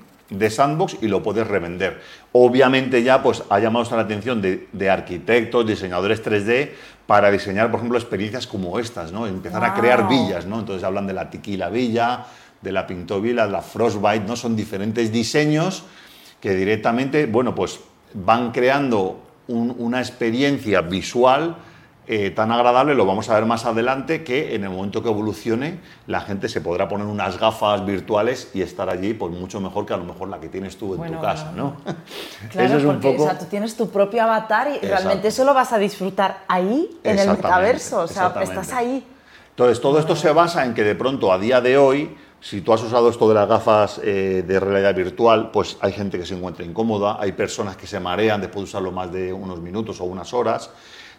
Sandbox 0.50 0.98
y 1.02 1.08
lo 1.08 1.22
puedes 1.22 1.46
revender. 1.46 2.02
Obviamente 2.32 3.04
ya 3.04 3.22
pues 3.22 3.44
ha 3.50 3.60
llamado 3.60 3.96
la 3.96 4.02
atención 4.02 4.42
de, 4.42 4.90
arquitectos, 4.90 5.68
diseñadores 5.68 6.24
3D 6.24 6.72
para 7.06 7.32
diseñar, 7.32 7.70
por 7.70 7.80
ejemplo, 7.80 7.98
experiencias 7.98 8.48
como 8.48 8.80
estas, 8.80 9.12
¿no? 9.12 9.28
Empezar 9.28 9.64
a 9.64 9.74
crear 9.74 10.10
villas, 10.10 10.46
¿no? 10.46 10.60
Entonces 10.60 10.84
hablan 10.84 11.08
de 11.08 11.14
la 11.14 11.30
Tiquila 11.30 11.70
Villa, 11.70 12.26
de 12.62 12.72
la 12.72 12.88
Pintovilla, 12.88 13.46
de 13.46 13.52
la 13.52 13.62
Frostbite, 13.62 14.26
¿no? 14.26 14.36
Son 14.36 14.56
diferentes 14.56 15.12
diseños 15.12 15.84
que 16.42 16.56
directamente, 16.56 17.26
bueno, 17.26 17.56
pues 17.56 17.80
van 18.14 18.52
creando 18.52 19.22
una 19.48 20.00
experiencia 20.00 20.82
visual 20.82 21.56
eh, 22.10 22.32
tan 22.32 22.52
agradable, 22.54 22.96
lo 22.96 23.06
vamos 23.06 23.30
a 23.30 23.36
ver 23.36 23.46
más 23.46 23.66
adelante, 23.66 24.24
que 24.24 24.56
en 24.56 24.64
el 24.64 24.70
momento 24.70 25.04
que 25.04 25.10
evolucione 25.10 25.80
la 26.08 26.22
gente 26.22 26.48
se 26.48 26.62
podrá 26.62 26.88
poner 26.88 27.06
unas 27.06 27.38
gafas 27.38 27.86
virtuales 27.86 28.50
y 28.54 28.62
estar 28.62 28.90
allí 28.90 29.14
pues 29.14 29.34
mucho 29.34 29.60
mejor 29.60 29.86
que 29.86 29.94
a 29.94 29.98
lo 29.98 30.06
mejor 30.06 30.30
la 30.30 30.40
que 30.40 30.48
tienes 30.48 30.78
tú 30.78 30.96
en 30.96 31.12
tu 31.12 31.20
casa, 31.20 31.52
¿no? 31.56 31.76
Claro, 32.52 32.80
porque 32.86 33.18
o 33.20 33.24
sea, 33.24 33.38
tú 33.38 33.46
tienes 33.46 33.76
tu 33.76 33.90
propio 33.90 34.24
avatar 34.24 34.70
y 34.82 34.86
realmente 34.86 35.28
eso 35.28 35.44
lo 35.44 35.54
vas 35.54 35.74
a 35.74 35.78
disfrutar 35.78 36.44
ahí, 36.48 36.98
en 37.04 37.20
el 37.20 37.30
metaverso, 37.30 38.00
o 38.00 38.08
sea, 38.08 38.34
estás 38.42 38.72
ahí. 38.72 39.06
Entonces, 39.50 39.82
todo 39.82 40.00
esto 40.00 40.16
se 40.16 40.32
basa 40.32 40.64
en 40.66 40.74
que 40.74 40.84
de 40.84 40.96
pronto, 40.96 41.34
a 41.34 41.40
día 41.40 41.60
de 41.62 41.78
hoy, 41.78 42.16
si 42.40 42.62
tú 42.62 42.72
has 42.72 42.84
usado 42.84 43.10
esto 43.10 43.28
de 43.28 43.36
las 43.36 43.50
gafas 43.50 44.00
eh, 44.04 44.44
de 44.48 44.60
realidad 44.60 44.96
virtual, 44.96 45.50
pues 45.52 45.78
hay 45.82 45.92
gente 45.92 46.20
que 46.20 46.26
se 46.26 46.36
encuentra 46.36 46.64
incómoda, 46.64 47.18
hay 47.20 47.32
personas 47.32 47.76
que 47.76 47.88
se 47.88 48.00
marean 48.00 48.40
después 48.40 48.62
de 48.62 48.64
usarlo 48.70 48.92
más 48.92 49.12
de 49.12 49.34
unos 49.34 49.60
minutos 49.60 50.00
o 50.00 50.06
unas 50.06 50.34
horas. 50.34 50.70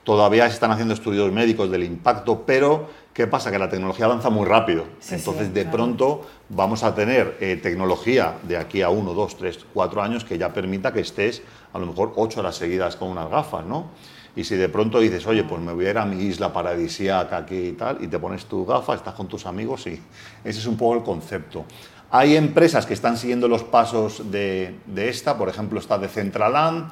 Todavía 0.05 0.47
se 0.47 0.55
están 0.55 0.71
haciendo 0.71 0.95
estudios 0.95 1.31
médicos 1.33 1.71
del 1.71 1.85
impacto, 1.85 2.45
pero 2.47 2.89
¿qué 3.13 3.27
pasa? 3.27 3.51
Que 3.51 3.59
la 3.59 3.69
tecnología 3.69 4.07
avanza 4.07 4.31
muy 4.31 4.47
rápido. 4.47 4.85
Entonces, 5.11 5.53
de 5.53 5.65
pronto 5.67 6.27
vamos 6.49 6.83
a 6.83 6.95
tener 6.95 7.37
eh, 7.41 7.59
tecnología 7.63 8.39
de 8.43 8.57
aquí 8.57 8.83
a 8.83 8.89
uno, 8.89 9.13
dos, 9.13 9.37
tres, 9.37 9.59
cuatro 9.75 10.03
años 10.03 10.25
que 10.25 10.39
ya 10.39 10.53
permita 10.53 10.93
que 10.93 11.01
estés 11.01 11.43
a 11.73 11.79
lo 11.79 11.87
mejor 11.87 12.13
ocho 12.17 12.41
horas 12.41 12.57
seguidas 12.57 12.97
con 12.97 13.09
unas 13.09 13.29
gafas, 13.29 13.65
¿no? 13.67 13.91
Y 14.37 14.45
si 14.45 14.55
de 14.55 14.69
pronto 14.69 15.01
dices, 15.01 15.27
oye, 15.27 15.43
pues 15.43 15.61
me 15.61 15.73
voy 15.73 15.87
a 15.87 15.91
ir 15.91 15.99
a 15.99 16.07
mi 16.07 16.23
isla 16.23 16.53
paradisíaca 16.53 17.39
aquí 17.39 17.57
y 17.57 17.73
tal, 17.73 17.99
y 18.03 18.07
te 18.07 18.21
pones 18.21 18.45
tu 18.45 18.65
gafa, 18.65 18.95
estás 18.95 19.15
con 19.15 19.27
tus 19.27 19.47
amigos, 19.47 19.87
y 19.89 20.01
ese 20.45 20.61
es 20.61 20.67
un 20.67 20.77
poco 20.77 20.95
el 20.95 21.03
concepto. 21.03 21.65
Hay 22.11 22.37
empresas 22.37 22.87
que 22.87 22.95
están 22.95 23.17
siguiendo 23.17 23.49
los 23.49 23.65
pasos 23.65 24.31
de, 24.31 24.79
esta, 24.97 25.37
por 25.37 25.49
ejemplo, 25.49 25.81
está 25.81 25.99
de 25.99 26.09
Centraland, 26.09 26.91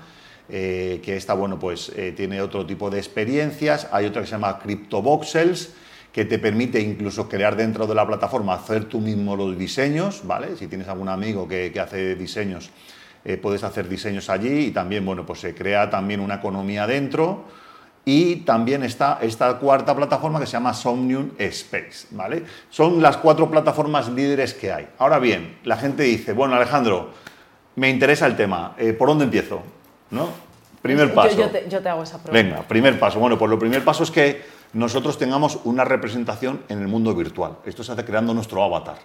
eh, 0.49 1.00
que 1.05 1.17
esta, 1.17 1.35
bueno, 1.35 1.59
pues 1.59 1.91
eh, 1.97 2.12
tiene 2.17 2.41
otro 2.41 2.65
tipo 2.65 2.88
de 2.88 2.99
experiencias. 2.99 3.88
Hay 3.91 4.07
otra 4.07 4.23
que 4.23 4.26
se 4.26 4.33
llama 4.33 4.59
CryptoVoxels, 4.61 5.73
que 6.12 6.25
te 6.25 6.38
permite 6.38 6.81
incluso 6.81 7.29
crear 7.29 7.57
dentro 7.57 7.87
de 7.87 7.95
la 7.95 8.07
plataforma, 8.07 8.55
hacer 8.55 8.85
tú 8.85 9.00
mismo 9.00 9.37
los 9.37 9.59
diseños, 9.59 10.23
¿vale? 10.25 10.57
Si 10.57 10.69
tienes 10.69 10.88
algún 10.88 11.09
amigo 11.09 11.49
que, 11.49 11.73
hace 11.81 12.15
diseños, 12.15 12.71
eh, 13.25 13.37
puedes 13.37 13.65
hacer 13.65 13.88
diseños 13.88 14.31
allí 14.31 14.67
y 14.67 14.71
también, 14.71 15.05
bueno, 15.05 15.26
pues 15.26 15.41
se 15.41 15.55
crea 15.55 15.91
también 15.91 16.21
una 16.21 16.37
economía 16.37 16.87
dentro. 16.87 17.45
Y 18.09 18.37
también 18.37 18.85
está 18.85 19.19
esta 19.21 19.59
cuarta 19.59 19.97
plataforma 19.97 20.38
que 20.38 20.47
se 20.47 20.53
llama 20.53 20.73
Somnium 20.73 21.33
Space, 21.38 22.07
¿vale? 22.12 22.45
Son 22.71 23.03
las 23.03 23.17
cuatro 23.17 23.50
plataformas 23.50 24.09
líderes 24.09 24.55
que 24.55 24.71
hay. 24.71 24.87
Ahora 24.99 25.19
bien, 25.19 25.59
la 25.65 25.76
gente 25.76 26.05
dice, 26.05 26.33
bueno, 26.33 26.55
Alejandro, 26.55 27.11
me 27.75 27.91
interesa 27.91 28.26
el 28.26 28.37
tema, 28.37 28.76
¿por 28.97 29.09
dónde 29.09 29.25
empiezo? 29.25 29.61
¿No? 30.11 30.29
Primer 30.83 31.13
paso. 31.15 31.37
Yo, 31.37 31.51
te, 31.51 31.69
yo, 31.69 31.81
te, 31.81 31.89
hago 31.89 32.03
esa 32.03 32.23
pregunta. 32.23 32.43
Venga, 32.43 32.69
primer 32.69 32.99
paso. 32.99 33.19
Bueno, 33.19 33.37
pues 33.39 33.51
lo 33.51 33.59
primer 33.59 33.85
paso 33.85 34.05
es 34.05 34.11
que 34.11 34.45
nosotros 34.73 35.19
tengamos 35.19 35.59
una 35.65 35.85
representación 35.85 36.63
en 36.69 36.81
el 36.81 36.89
mundo 36.89 37.15
virtual. 37.15 37.57
Esto 37.65 37.83
se 37.83 37.93
hace 37.93 38.05
creando 38.05 38.35
nuestro 38.35 38.63
avatar, 38.63 38.99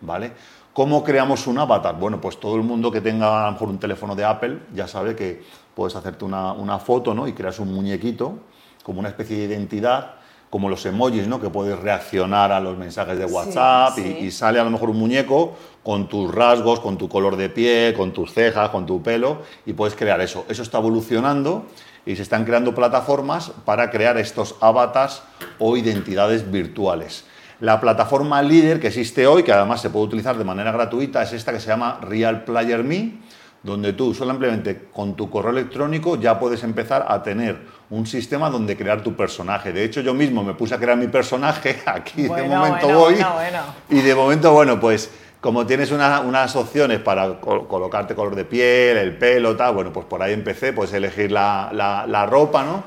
¿vale? 0.00 0.32
¿Cómo 0.74 1.04
creamos 1.04 1.46
un 1.46 1.58
avatar? 1.58 1.96
Bueno, 1.96 2.20
pues 2.20 2.38
todo 2.38 2.56
el 2.56 2.62
mundo 2.62 2.90
que 2.90 3.00
tenga 3.00 3.42
a 3.42 3.46
lo 3.46 3.52
mejor 3.52 3.68
un 3.68 3.78
teléfono 3.78 4.16
de 4.16 4.24
Apple 4.24 4.58
ya 4.74 4.88
sabe 4.88 5.14
que 5.14 5.42
puedes 5.74 5.94
hacerte 5.94 6.24
una, 6.24 6.78
foto 6.80 7.14
¿no? 7.14 7.28
y 7.28 7.32
creas 7.32 7.60
un 7.60 7.72
muñequito 7.72 8.40
como 8.82 8.98
una 8.98 9.08
especie 9.08 9.36
de 9.36 9.54
identidad, 9.54 10.16
como 10.54 10.68
los 10.68 10.86
emojis, 10.86 11.26
¿no? 11.26 11.40
que 11.40 11.50
puedes 11.50 11.76
reaccionar 11.80 12.52
a 12.52 12.60
los 12.60 12.78
mensajes 12.78 13.18
de 13.18 13.24
WhatsApp 13.24 13.98
Y, 13.98 14.30
sale 14.30 14.60
a 14.60 14.62
lo 14.62 14.70
mejor 14.70 14.88
un 14.88 15.00
muñeco 15.00 15.54
con 15.82 16.08
tus 16.08 16.32
rasgos, 16.32 16.78
con 16.78 16.96
tu 16.96 17.08
color 17.08 17.34
de 17.34 17.48
piel, 17.48 17.92
con 17.92 18.12
tus 18.12 18.32
cejas, 18.32 18.70
con 18.70 18.86
tu 18.86 19.02
pelo 19.02 19.42
y 19.66 19.72
puedes 19.72 19.96
crear 19.96 20.20
eso. 20.20 20.44
Eso 20.48 20.62
está 20.62 20.78
evolucionando 20.78 21.66
y 22.06 22.14
se 22.14 22.22
están 22.22 22.44
creando 22.44 22.72
plataformas 22.72 23.50
para 23.64 23.90
crear 23.90 24.16
estos 24.16 24.54
avatars 24.60 25.24
o 25.58 25.76
identidades 25.76 26.48
virtuales. 26.48 27.24
La 27.58 27.80
plataforma 27.80 28.40
líder 28.40 28.78
que 28.78 28.86
existe 28.86 29.26
hoy, 29.26 29.42
que 29.42 29.50
además 29.50 29.80
se 29.80 29.90
puede 29.90 30.06
utilizar 30.06 30.38
de 30.38 30.44
manera 30.44 30.70
gratuita, 30.70 31.24
es 31.24 31.32
esta 31.32 31.50
que 31.52 31.58
se 31.58 31.66
llama 31.66 31.98
Real 32.00 32.44
Player 32.44 32.84
Me, 32.84 33.14
donde 33.64 33.94
tú 33.94 34.14
solamente 34.14 34.88
con 34.92 35.16
tu 35.16 35.30
correo 35.30 35.50
electrónico 35.50 36.20
ya 36.20 36.38
puedes 36.38 36.62
empezar 36.62 37.06
a 37.08 37.22
tener 37.22 37.58
un 37.88 38.06
sistema 38.06 38.50
donde 38.50 38.76
crear 38.76 39.02
tu 39.02 39.16
personaje. 39.16 39.72
De 39.72 39.82
hecho, 39.82 40.02
yo 40.02 40.12
mismo 40.12 40.44
me 40.44 40.52
puse 40.52 40.74
a 40.74 40.78
crear 40.78 40.98
mi 40.98 41.08
personaje, 41.08 41.82
aquí 41.86 42.22
de 42.22 42.42
momento 42.42 42.88
voy. 42.88 43.16
y 43.88 44.00
de 44.02 44.14
momento, 44.14 44.52
bueno, 44.52 44.78
pues 44.78 45.10
como 45.40 45.66
tienes 45.66 45.90
unas 45.90 46.56
opciones 46.56 47.00
para 47.00 47.40
colocarte 47.40 48.14
color 48.14 48.34
de 48.34 48.44
piel, 48.44 48.98
el 48.98 49.16
pelo, 49.16 49.56
tal, 49.56 49.74
bueno, 49.74 49.92
pues 49.92 50.06
por 50.06 50.22
ahí 50.22 50.32
empecé, 50.32 50.72
puedes 50.72 50.92
elegir 50.92 51.32
la, 51.32 51.70
la 52.06 52.26
ropa, 52.26 52.64
¿no? 52.64 52.84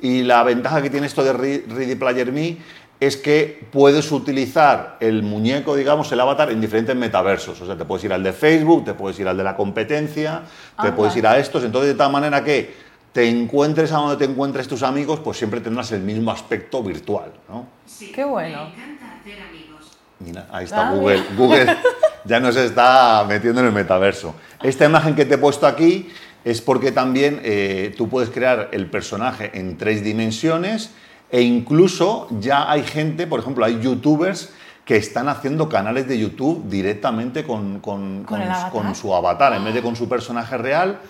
Y 0.00 0.22
la 0.22 0.42
ventaja 0.42 0.82
que 0.82 0.90
tiene 0.90 1.06
esto 1.06 1.24
de 1.24 1.32
Ready 1.32 1.94
Player 1.94 2.30
Me 2.32 2.58
es 2.98 3.16
que 3.16 3.66
puedes 3.70 4.10
utilizar 4.10 4.96
el 5.00 5.22
muñeco, 5.22 5.76
digamos, 5.76 6.10
el 6.12 6.20
avatar 6.20 6.50
en 6.50 6.60
diferentes 6.60 6.96
metaversos. 6.96 7.60
O 7.60 7.66
sea, 7.66 7.76
te 7.76 7.84
puedes 7.84 8.04
ir 8.04 8.12
al 8.12 8.22
de 8.22 8.32
Facebook, 8.32 8.84
te 8.84 8.94
puedes 8.94 9.18
ir 9.20 9.28
al 9.28 9.36
de 9.36 9.44
la 9.44 9.54
competencia, 9.54 10.42
te 10.80 10.92
puedes 10.92 11.14
ir 11.16 11.26
a 11.26 11.38
estos. 11.38 11.62
Entonces, 11.64 11.92
de 11.92 11.98
tal 11.98 12.10
manera 12.10 12.42
que 12.42 12.74
te 13.12 13.28
encuentres 13.28 13.92
a 13.92 13.96
donde 13.96 14.16
te 14.16 14.30
encuentres 14.30 14.66
tus 14.66 14.82
amigos, 14.82 15.20
pues 15.20 15.36
siempre 15.36 15.60
tendrás 15.60 15.92
el 15.92 16.00
mismo 16.00 16.30
aspecto 16.30 16.82
virtual, 16.82 17.32
¿no? 17.48 17.66
Sí, 17.86 18.12
Qué 18.12 18.24
bueno. 18.24 18.64
Me 18.64 18.72
encanta 18.74 19.16
hacer 19.20 19.40
amigos. 19.42 19.90
Mira, 20.18 20.46
ahí 20.50 20.64
está 20.64 20.88
ah, 20.88 20.92
Google. 20.92 21.22
Google 21.36 21.76
ya 22.24 22.40
nos 22.40 22.56
está 22.56 23.24
metiendo 23.28 23.60
en 23.60 23.66
el 23.68 23.72
metaverso. 23.72 24.34
Esta 24.62 24.86
imagen 24.86 25.14
que 25.14 25.26
te 25.26 25.34
he 25.34 25.38
puesto 25.38 25.66
aquí 25.66 26.08
es 26.44 26.62
porque 26.62 26.92
también 26.92 27.40
eh, 27.42 27.94
tú 27.96 28.08
puedes 28.08 28.30
crear 28.30 28.68
el 28.72 28.86
personaje 28.86 29.50
en 29.54 29.76
tres 29.76 30.02
dimensiones 30.02 30.90
e 31.30 31.42
incluso 31.42 32.28
ya 32.40 32.70
hay 32.70 32.82
gente, 32.82 33.26
por 33.26 33.40
ejemplo, 33.40 33.64
hay 33.64 33.80
youtubers 33.80 34.52
que 34.84 34.96
están 34.96 35.28
haciendo 35.28 35.68
canales 35.68 36.06
de 36.06 36.18
YouTube 36.18 36.68
directamente 36.68 37.44
con, 37.44 37.82
su 38.94 39.14
avatar, 39.14 39.52
en 39.54 39.64
vez 39.64 39.74
de 39.74 39.82
con 39.82 39.96
su 39.96 40.08
personaje 40.08 40.56
real. 40.56 41.00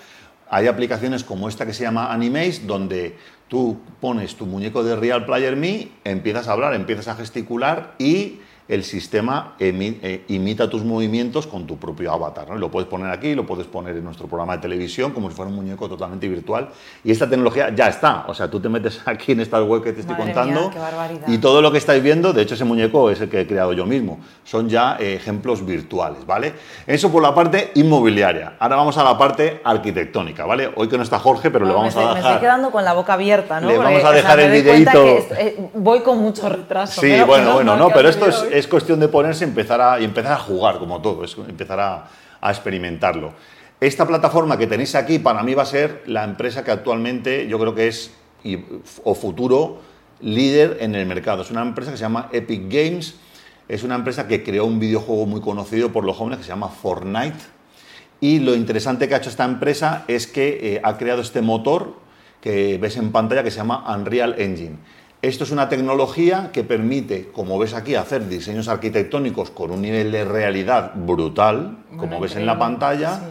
Hay 0.48 0.66
aplicaciones 0.66 1.24
como 1.24 1.48
esta 1.48 1.66
que 1.66 1.74
se 1.74 1.82
llama 1.82 2.10
Animaze, 2.12 2.62
donde 2.64 3.18
tú 3.48 3.78
pones 4.00 4.36
tu 4.36 4.46
muñeco 4.46 4.82
de 4.82 4.96
Real 4.96 5.26
Player 5.26 5.56
Me, 5.56 5.88
empiezas 6.04 6.48
a 6.48 6.52
hablar, 6.52 6.72
empiezas 6.72 7.08
a 7.08 7.16
gesticular 7.16 7.94
y 7.98 8.40
el 8.68 8.82
sistema 8.82 9.54
eh, 9.58 10.24
imita 10.28 10.68
tus 10.68 10.84
movimientos 10.84 11.46
con 11.46 11.66
tu 11.66 11.76
propio 11.76 12.12
avatar. 12.12 12.48
¿no? 12.48 12.56
Lo 12.56 12.70
puedes 12.70 12.88
poner 12.88 13.10
aquí, 13.10 13.34
lo 13.34 13.46
puedes 13.46 13.66
poner 13.66 13.96
en 13.96 14.04
nuestro 14.04 14.26
programa 14.26 14.56
de 14.56 14.62
televisión 14.62 15.12
como 15.12 15.30
si 15.30 15.36
fuera 15.36 15.50
un 15.50 15.56
muñeco 15.56 15.88
totalmente 15.88 16.28
virtual. 16.28 16.68
Y 17.04 17.12
esta 17.12 17.28
tecnología 17.28 17.72
ya 17.74 17.88
está. 17.88 18.24
O 18.26 18.34
sea, 18.34 18.50
tú 18.50 18.58
te 18.60 18.68
metes 18.68 19.00
aquí 19.06 19.32
en 19.32 19.40
esta 19.40 19.62
web 19.62 19.82
que 19.82 19.92
te 19.92 20.00
estoy 20.00 20.16
contando 20.16 20.70
y 21.28 21.38
todo 21.38 21.62
lo 21.62 21.70
que 21.70 21.78
estáis 21.78 22.02
viendo, 22.02 22.32
de 22.32 22.42
hecho 22.42 22.54
ese 22.54 22.64
muñeco 22.64 23.10
es 23.10 23.20
el 23.20 23.28
que 23.28 23.40
he 23.40 23.46
creado 23.46 23.72
yo 23.72 23.86
mismo. 23.86 24.18
Son 24.44 24.68
ya 24.68 24.96
eh, 24.98 25.14
ejemplos 25.14 25.64
virtuales, 25.64 26.26
¿vale? 26.26 26.54
Eso 26.86 27.10
por 27.10 27.22
la 27.22 27.34
parte 27.34 27.70
inmobiliaria. 27.74 28.54
Ahora 28.58 28.76
vamos 28.76 28.98
a 28.98 29.04
la 29.04 29.16
parte 29.16 29.60
arquitectónica, 29.62 30.44
¿vale? 30.44 30.70
Hoy 30.74 30.88
que 30.88 30.96
no 30.96 31.04
está 31.04 31.18
Jorge, 31.18 31.50
pero 31.50 31.66
le 31.66 31.72
vamos 31.72 31.94
a 31.96 32.00
dejar... 32.00 32.14
Me 32.14 32.20
estoy 32.20 32.40
quedando 32.40 32.70
con 32.70 32.84
la 32.84 32.94
boca 32.94 33.12
abierta, 33.12 33.60
¿no? 33.60 33.68
Le 33.68 33.78
vamos 33.78 34.04
a 34.04 34.12
dejar 34.12 34.40
el 34.40 34.50
videito... 34.50 35.04
Eh, 35.38 35.70
voy 35.74 36.00
con 36.00 36.18
mucho 36.18 36.48
retraso. 36.48 37.00
Sí, 37.00 37.12
bueno, 37.26 37.54
bueno, 37.54 37.76
no, 37.76 37.90
pero 37.90 38.08
esto 38.08 38.26
es 38.26 38.55
es 38.58 38.66
cuestión 38.66 39.00
de 39.00 39.08
ponerse 39.08 39.44
a, 39.44 40.00
y 40.00 40.04
empezar 40.04 40.32
a 40.32 40.38
jugar, 40.38 40.78
como 40.78 41.02
todo, 41.02 41.24
empezar 41.46 41.78
a, 41.80 42.08
experimentarlo. 42.48 43.32
Esta 43.80 44.06
plataforma 44.06 44.56
que 44.56 44.66
tenéis 44.66 44.94
aquí 44.94 45.18
para 45.18 45.42
mí 45.42 45.52
va 45.52 45.64
a 45.64 45.66
ser 45.66 46.04
la 46.06 46.22
empresa 46.24 46.62
que 46.64 46.70
actualmente 46.70 47.48
yo 47.48 47.58
creo 47.58 47.74
que 47.74 47.88
es, 47.88 48.12
o 49.02 49.14
futuro, 49.14 49.80
líder 50.20 50.78
en 50.80 50.94
el 50.94 51.06
mercado. 51.06 51.42
Es 51.42 51.50
una 51.50 51.62
empresa 51.62 51.90
que 51.90 51.96
se 51.96 52.02
llama 52.02 52.28
Epic 52.32 52.62
Games, 52.68 53.16
es 53.68 53.82
una 53.82 53.96
empresa 53.96 54.28
que 54.28 54.42
creó 54.42 54.64
un 54.64 54.78
videojuego 54.78 55.26
muy 55.26 55.40
conocido 55.40 55.92
por 55.92 56.04
los 56.04 56.16
jóvenes 56.16 56.38
que 56.38 56.44
se 56.44 56.50
llama 56.50 56.68
Fortnite. 56.68 57.38
Y 58.20 58.38
lo 58.38 58.54
interesante 58.54 59.08
que 59.08 59.14
ha 59.14 59.18
hecho 59.18 59.28
esta 59.28 59.44
empresa 59.44 60.04
es 60.08 60.26
que 60.26 60.76
eh, 60.76 60.80
ha 60.82 60.96
creado 60.96 61.20
este 61.20 61.42
motor 61.42 61.96
que 62.40 62.78
ves 62.78 62.96
en 62.96 63.12
pantalla 63.12 63.42
que 63.42 63.50
se 63.50 63.58
llama 63.58 63.84
Unreal 63.94 64.36
Engine. 64.38 64.76
Esto 65.26 65.42
es 65.42 65.50
una 65.50 65.68
tecnología 65.68 66.50
que 66.52 66.62
permite, 66.62 67.32
como 67.32 67.58
ves 67.58 67.74
aquí, 67.74 67.96
hacer 67.96 68.28
diseños 68.28 68.68
arquitectónicos 68.68 69.50
con 69.50 69.72
un 69.72 69.82
nivel 69.82 70.12
de 70.12 70.24
realidad 70.24 70.92
brutal, 70.94 71.78
como 71.96 72.20
ves 72.20 72.36
en 72.36 72.46
la 72.46 72.60
pantalla, 72.60 73.22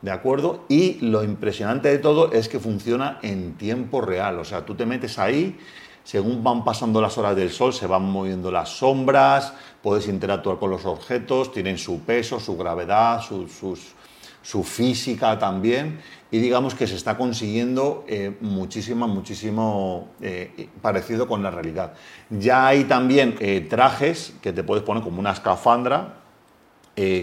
¿de 0.00 0.12
acuerdo? 0.12 0.64
Y 0.68 1.04
lo 1.04 1.24
impresionante 1.24 1.88
de 1.88 1.98
todo 1.98 2.30
es 2.30 2.48
que 2.48 2.60
funciona 2.60 3.18
en 3.22 3.54
tiempo 3.54 4.00
real, 4.00 4.38
o 4.38 4.44
sea, 4.44 4.64
tú 4.64 4.76
te 4.76 4.86
metes 4.86 5.18
ahí, 5.18 5.58
según 6.04 6.44
van 6.44 6.62
pasando 6.62 7.00
las 7.00 7.18
horas 7.18 7.34
del 7.34 7.50
sol, 7.50 7.72
se 7.72 7.88
van 7.88 8.04
moviendo 8.04 8.52
las 8.52 8.68
sombras, 8.68 9.52
puedes 9.82 10.06
interactuar 10.06 10.56
con 10.56 10.70
los 10.70 10.86
objetos, 10.86 11.50
tienen 11.50 11.78
su 11.78 11.98
peso, 12.02 12.38
su 12.38 12.56
gravedad, 12.56 13.22
su 13.22 13.48
física 14.64 15.38
también, 15.38 15.98
y 16.30 16.38
digamos 16.38 16.74
que 16.74 16.86
se 16.86 16.94
está 16.94 17.16
consiguiendo 17.16 18.04
eh, 18.06 18.36
muchísimo, 18.40 19.08
muchísimo 19.08 20.08
eh, 20.20 20.68
parecido 20.80 21.26
con 21.26 21.42
la 21.42 21.50
realidad. 21.50 21.94
Ya 22.30 22.68
hay 22.68 22.84
también 22.84 23.36
eh, 23.40 23.66
trajes 23.68 24.34
que 24.40 24.52
te 24.52 24.62
puedes 24.62 24.84
poner 24.84 25.02
como 25.02 25.18
una 25.18 25.32
escafandra 25.32 26.16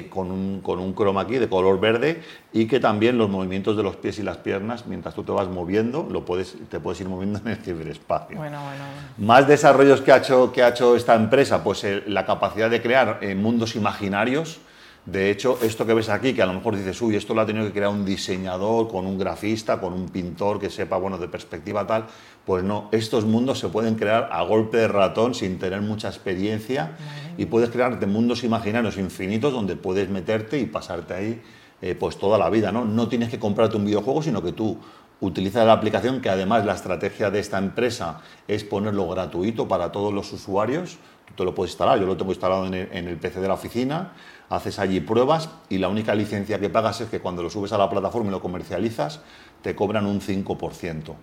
con, 0.10 0.32
un, 0.32 0.62
con 0.62 0.80
un 0.80 0.94
croma 0.94 1.22
aquí 1.22 1.38
de 1.38 1.48
color 1.48 1.80
verde 1.80 2.24
y 2.52 2.66
que 2.66 2.80
también 2.80 3.20
los 3.20 3.30
movimientos 3.30 3.78
de 3.78 3.84
los 3.84 3.96
pies 3.96 4.18
y 4.18 4.24
las 4.24 4.38
piernas, 4.38 4.88
mientras 4.88 5.14
tú 5.14 5.24
te 5.24 5.32
vas 5.32 5.48
moviendo, 5.50 6.08
lo 6.10 6.26
puedes, 6.26 6.56
te 6.68 6.80
puedes 6.80 7.00
ir 7.00 7.08
moviendo 7.08 7.38
en 7.46 7.50
el 7.50 7.58
ciberespacio. 7.58 8.38
Bueno, 8.38 8.60
bueno, 8.60 8.84
Más 9.20 9.48
desarrollos 9.48 10.02
que 10.02 10.12
ha 10.12 10.18
hecho, 10.18 10.52
que 10.52 10.64
ha 10.64 10.70
hecho 10.70 10.96
esta 10.96 11.14
empresa, 11.14 11.64
pues 11.64 11.86
la 12.08 12.26
capacidad 12.26 12.72
de 12.72 12.82
crear 12.82 13.20
mundos 13.36 13.76
imaginarios 13.76 14.60
de 15.08 15.32
hecho, 15.32 15.58
esto 15.62 15.86
que 15.86 15.94
ves 15.94 16.10
aquí, 16.10 16.34
que 16.34 16.42
a 16.42 16.46
lo 16.46 16.52
mejor 16.52 16.76
dices, 16.76 17.02
uy, 17.02 17.16
esto 17.16 17.34
lo 17.34 17.40
ha 17.40 17.46
tenido 17.46 17.66
que 17.66 17.72
crear 17.72 17.90
un 17.90 18.04
diseñador, 18.04 18.90
con 18.90 19.06
un 19.06 19.18
grafista, 19.18 19.80
con 19.80 19.94
un 19.94 20.10
pintor 20.10 20.60
que 20.60 20.70
sepa, 20.70 20.98
bueno, 20.98 21.18
de 21.18 21.30
perspectiva 21.30 21.88
tal, 21.88 22.08
pues 22.46 22.62
no, 22.66 22.90
estos 22.92 23.24
mundos 23.24 23.58
se 23.58 23.70
pueden 23.70 23.96
crear 23.96 24.28
a 24.34 24.44
golpe 24.44 24.76
de 24.80 24.90
ratón 24.90 25.34
sin 25.34 25.60
tener 25.60 25.80
mucha 25.80 26.10
experiencia 26.10 26.98
y 27.38 27.46
puedes 27.46 27.70
crearte 27.70 28.06
mundos 28.06 28.44
imaginarios 28.44 28.98
infinitos 28.98 29.54
donde 29.54 29.78
puedes 29.78 30.10
meterte 30.10 30.60
y 30.60 30.66
pasarte 30.66 31.14
ahí 31.14 31.42
eh, 31.82 31.96
pues 31.96 32.18
toda 32.18 32.38
la 32.38 32.50
vida, 32.50 32.74
¿no? 32.74 32.84
No 32.84 33.08
tienes 33.08 33.30
que 33.30 33.40
comprarte 33.40 33.78
un 33.78 33.86
videojuego, 33.86 34.22
sino 34.22 34.44
que 34.44 34.52
tú 34.52 34.78
utiliza 35.22 35.64
la 35.64 35.72
aplicación 35.72 36.20
que 36.20 36.30
además 36.30 36.66
la 36.66 36.74
estrategia 36.74 37.32
de 37.32 37.40
esta 37.40 37.58
empresa 37.58 38.20
es 38.46 38.66
ponerlo 38.66 39.08
gratuito 39.08 39.70
para 39.70 39.94
todos 39.94 40.14
los 40.14 40.34
usuarios. 40.34 40.98
Tú 41.28 41.34
te 41.36 41.44
lo 41.44 41.54
puedes 41.54 41.72
instalar, 41.72 42.00
yo 42.00 42.06
lo 42.06 42.18
tengo 42.18 42.32
instalado 42.32 42.66
en 42.66 42.74
el, 42.74 43.18
PC 43.18 43.42
de 43.42 43.48
la 43.48 43.54
oficina, 43.54 44.14
haces 44.50 44.80
allí 44.80 45.02
pruebas 45.02 45.50
y 45.70 45.78
la 45.78 45.90
única 45.90 46.16
licencia 46.16 46.60
que 46.60 46.70
pagas 46.70 47.02
es 47.02 47.10
que 47.10 47.20
cuando 47.20 47.44
lo 47.44 47.50
subes 47.50 47.74
a 47.74 47.78
la 47.78 47.90
plataforma 47.90 48.30
y 48.30 48.32
lo 48.32 48.42
comercializas, 48.42 49.22
te 49.62 49.76
cobran 49.76 50.06
un 50.06 50.22
5%. 50.22 51.14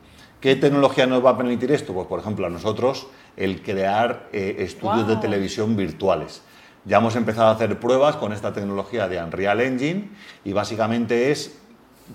¿Qué 0.40 0.56
tecnología 0.56 1.06
nos 1.06 1.24
va 1.24 1.30
a 1.30 1.36
permitir 1.36 1.72
esto? 1.72 1.94
Pues 1.94 2.06
por 2.06 2.20
ejemplo 2.20 2.46
a 2.46 2.50
nosotros 2.50 3.06
el 3.36 3.62
crear 3.62 4.28
eh, 4.32 4.56
estudios 4.58 5.08
de 5.08 5.16
televisión 5.16 5.74
virtuales. 5.74 6.42
Ya 6.84 6.98
hemos 6.98 7.16
empezado 7.16 7.48
a 7.48 7.52
hacer 7.52 7.80
pruebas 7.80 8.16
con 8.16 8.32
esta 8.34 8.52
tecnología 8.52 9.08
de 9.08 9.22
Unreal 9.22 9.62
Engine 9.62 10.10
y 10.44 10.52
básicamente 10.52 11.30
es 11.30 11.58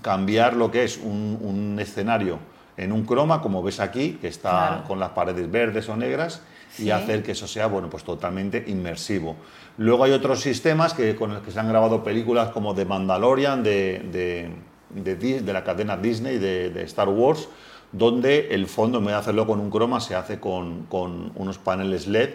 cambiar 0.04 0.56
lo 0.56 0.70
que 0.70 0.84
es 0.84 0.98
un, 0.98 1.78
escenario 1.80 2.38
en 2.78 2.92
un 2.92 3.04
croma, 3.04 3.42
como 3.42 3.64
ves 3.64 3.80
aquí, 3.80 4.20
que 4.22 4.28
está 4.28 4.84
con 4.88 5.00
las 5.00 5.10
paredes 5.10 5.50
verdes 5.50 5.90
o 5.90 5.98
negras, 5.98 6.44
y 6.78 6.92
hacer 6.92 7.24
que 7.24 7.32
eso 7.32 7.48
sea 7.48 7.68
bueno, 7.68 7.90
pues 7.90 8.04
totalmente 8.04 8.64
inmersivo. 8.68 9.36
Luego 9.78 10.04
hay 10.04 10.12
otros 10.12 10.42
sistemas 10.42 10.94
que, 10.94 11.16
con 11.16 11.34
los 11.34 11.44
que 11.44 11.52
se 11.52 11.60
han 11.60 11.68
grabado 11.68 12.04
películas 12.04 12.50
como 12.50 12.76
The 12.76 12.86
Mandalorian, 12.86 13.64
de, 13.64 14.52
de, 14.94 15.54
la 15.54 15.64
cadena 15.64 15.98
Disney, 15.98 16.38
de, 16.38 16.84
Star 16.84 17.10
Wars, 17.10 17.50
donde 17.92 18.50
el 18.52 18.68
fondo, 18.68 19.00
en 19.00 19.06
vez 19.06 19.14
de 19.14 19.20
hacerlo 19.20 19.48
con 19.48 19.60
un 19.60 19.70
croma, 19.70 20.00
se 20.00 20.16
hace 20.16 20.40
con, 20.40 20.86
con 20.86 21.32
unos 21.36 21.58
paneles 21.58 22.08
LED, 22.08 22.30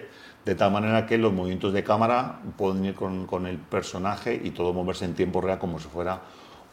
de 0.45 0.55
tal 0.55 0.73
manera 0.73 1.07
que 1.07 1.17
los 1.17 1.33
movimientos 1.33 1.73
de 1.73 1.85
cámara 1.85 2.41
pueden 2.59 2.85
ir 2.85 2.95
con, 2.95 3.27
con 3.27 3.47
el 3.47 3.57
personaje 3.57 4.39
y 4.43 4.51
todo 4.51 4.73
moverse 4.75 5.07
en 5.07 5.15
tiempo 5.15 5.41
real 5.41 5.59
como 5.59 5.79
si 5.79 5.89
fuera 5.89 6.21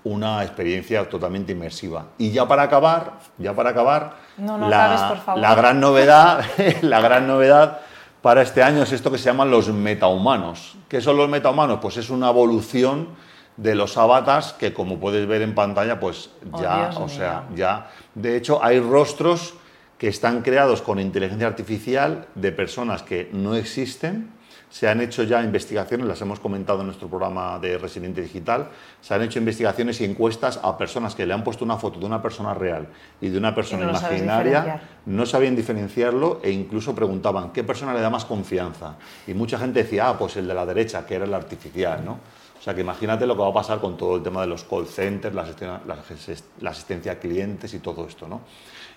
una 0.04 0.44
experiencia 0.44 1.08
totalmente 1.08 1.52
inmersiva. 1.52 2.08
Y 2.18 2.32
ya 2.32 2.48
para 2.48 2.64
acabar, 2.64 3.20
ya 3.38 3.54
para 3.54 3.72
acabar, 3.72 4.16
la, 4.38 5.56
gran 5.56 5.80
novedad, 5.80 6.44
la 6.82 7.02
gran 7.02 7.28
novedad 7.28 7.80
para 8.22 8.42
este 8.42 8.64
año 8.64 8.84
es 8.84 8.92
esto 8.92 9.12
que 9.12 9.18
se 9.18 9.26
llaman 9.26 9.52
los 9.52 9.70
metahumanos. 9.70 10.78
¿Qué 10.88 11.02
son 11.02 11.18
los 11.18 11.30
metahumanos? 11.30 11.80
Pues 11.82 11.98
es 11.98 12.10
una 12.10 12.30
evolución 12.30 13.10
de 13.58 13.76
los 13.76 13.98
avatars 13.98 14.54
que 14.54 14.74
como 14.74 15.00
puedes 15.00 15.28
ver 15.28 15.42
en 15.42 15.54
pantalla, 15.54 16.00
pues 16.00 16.30
oh, 16.52 16.62
ya, 16.62 16.92
o 16.96 17.10
sea, 17.10 17.44
ya, 17.56 17.92
de 18.16 18.38
hecho 18.38 18.64
hay 18.64 18.80
rostros 18.80 19.56
que 19.98 20.08
están 20.08 20.42
creados 20.42 20.82
con 20.82 21.00
inteligencia 21.00 21.48
artificial 21.48 22.26
de 22.34 22.52
personas 22.52 23.04
que 23.04 23.30
no 23.34 23.54
existen 23.54 24.32
se 24.72 24.88
han 24.88 25.02
hecho 25.02 25.24
ya 25.24 25.44
investigaciones, 25.44 26.08
las 26.08 26.22
hemos 26.22 26.40
comentado 26.40 26.80
en 26.80 26.86
nuestro 26.86 27.10
programa 27.10 27.60
de 27.60 27.78
Residente 27.78 28.22
Digital, 28.22 28.70
se 29.02 29.14
han 29.14 29.22
hecho 29.22 29.38
investigaciones 29.38 30.00
y 30.00 30.06
encuestas 30.06 30.62
a 30.64 30.78
personas 30.78 31.14
que 31.14 31.26
le 31.26 31.34
han 31.34 31.44
puesto 31.44 31.66
una 31.66 31.76
foto 31.76 32.00
de 32.00 32.06
una 32.06 32.22
persona 32.22 32.54
real 32.54 32.88
y 33.20 33.28
de 33.28 33.38
una 33.38 33.54
persona 33.54 33.90
imaginaria, 33.90 34.82
no 35.06 35.26
sabían 35.26 35.58
diferenciarlo 35.58 36.40
e 36.42 36.52
incluso 36.52 36.96
preguntaban 36.96 37.52
qué 37.52 37.66
persona 37.66 37.94
le 37.94 38.00
da 38.00 38.10
más 38.10 38.24
confianza. 38.24 38.96
Y 39.28 39.34
mucha 39.34 39.60
gente 39.60 39.84
decía, 39.84 40.08
ah, 40.08 40.18
pues 40.18 40.38
el 40.38 40.48
de 40.48 40.54
la 40.54 40.66
derecha, 40.66 41.06
que 41.06 41.16
era 41.16 41.26
el 41.26 41.34
artificial, 41.34 42.06
¿no? 42.06 42.20
O 42.58 42.64
sea 42.64 42.74
que 42.74 42.80
imagínate 42.80 43.28
lo 43.28 43.36
que 43.36 43.42
va 43.42 43.50
a 43.50 43.54
pasar 43.54 43.82
con 43.82 43.98
todo 43.98 44.16
el 44.16 44.24
tema 44.24 44.40
de 44.40 44.48
los 44.48 44.64
call 44.64 44.88
centers, 44.88 45.36
la 45.36 46.70
asistencia, 46.70 47.12
a 47.12 47.16
clientes 47.16 47.74
y 47.74 47.80
todo 47.80 48.08
esto, 48.08 48.26
¿no? 48.26 48.42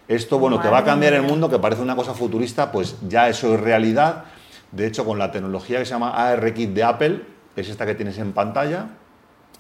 Esto, 0.07 0.39
bueno, 0.39 0.61
que 0.61 0.69
va 0.69 0.79
a 0.79 0.85
cambiar 0.85 1.15
el 1.15 1.23
mundo, 1.23 1.49
que 1.49 1.59
parece 1.59 1.83
una 1.83 1.97
cosa 1.97 2.15
futurista, 2.15 2.71
pues 2.71 2.97
ya 3.09 3.29
eso 3.29 3.55
es 3.55 3.61
realidad 3.61 4.25
de 4.75 4.87
hecho, 4.87 5.05
con 5.05 5.19
la 5.19 5.31
tecnología 5.31 5.79
que 5.79 5.85
se 5.85 5.93
llama 5.93 6.11
ARKit 6.11 6.71
de 6.71 6.83
Apple, 6.83 7.23
es 7.55 7.69
esta 7.69 7.87
que 7.87 7.95
tienes 7.95 8.19
en 8.19 8.33
pantalla, 8.33 8.89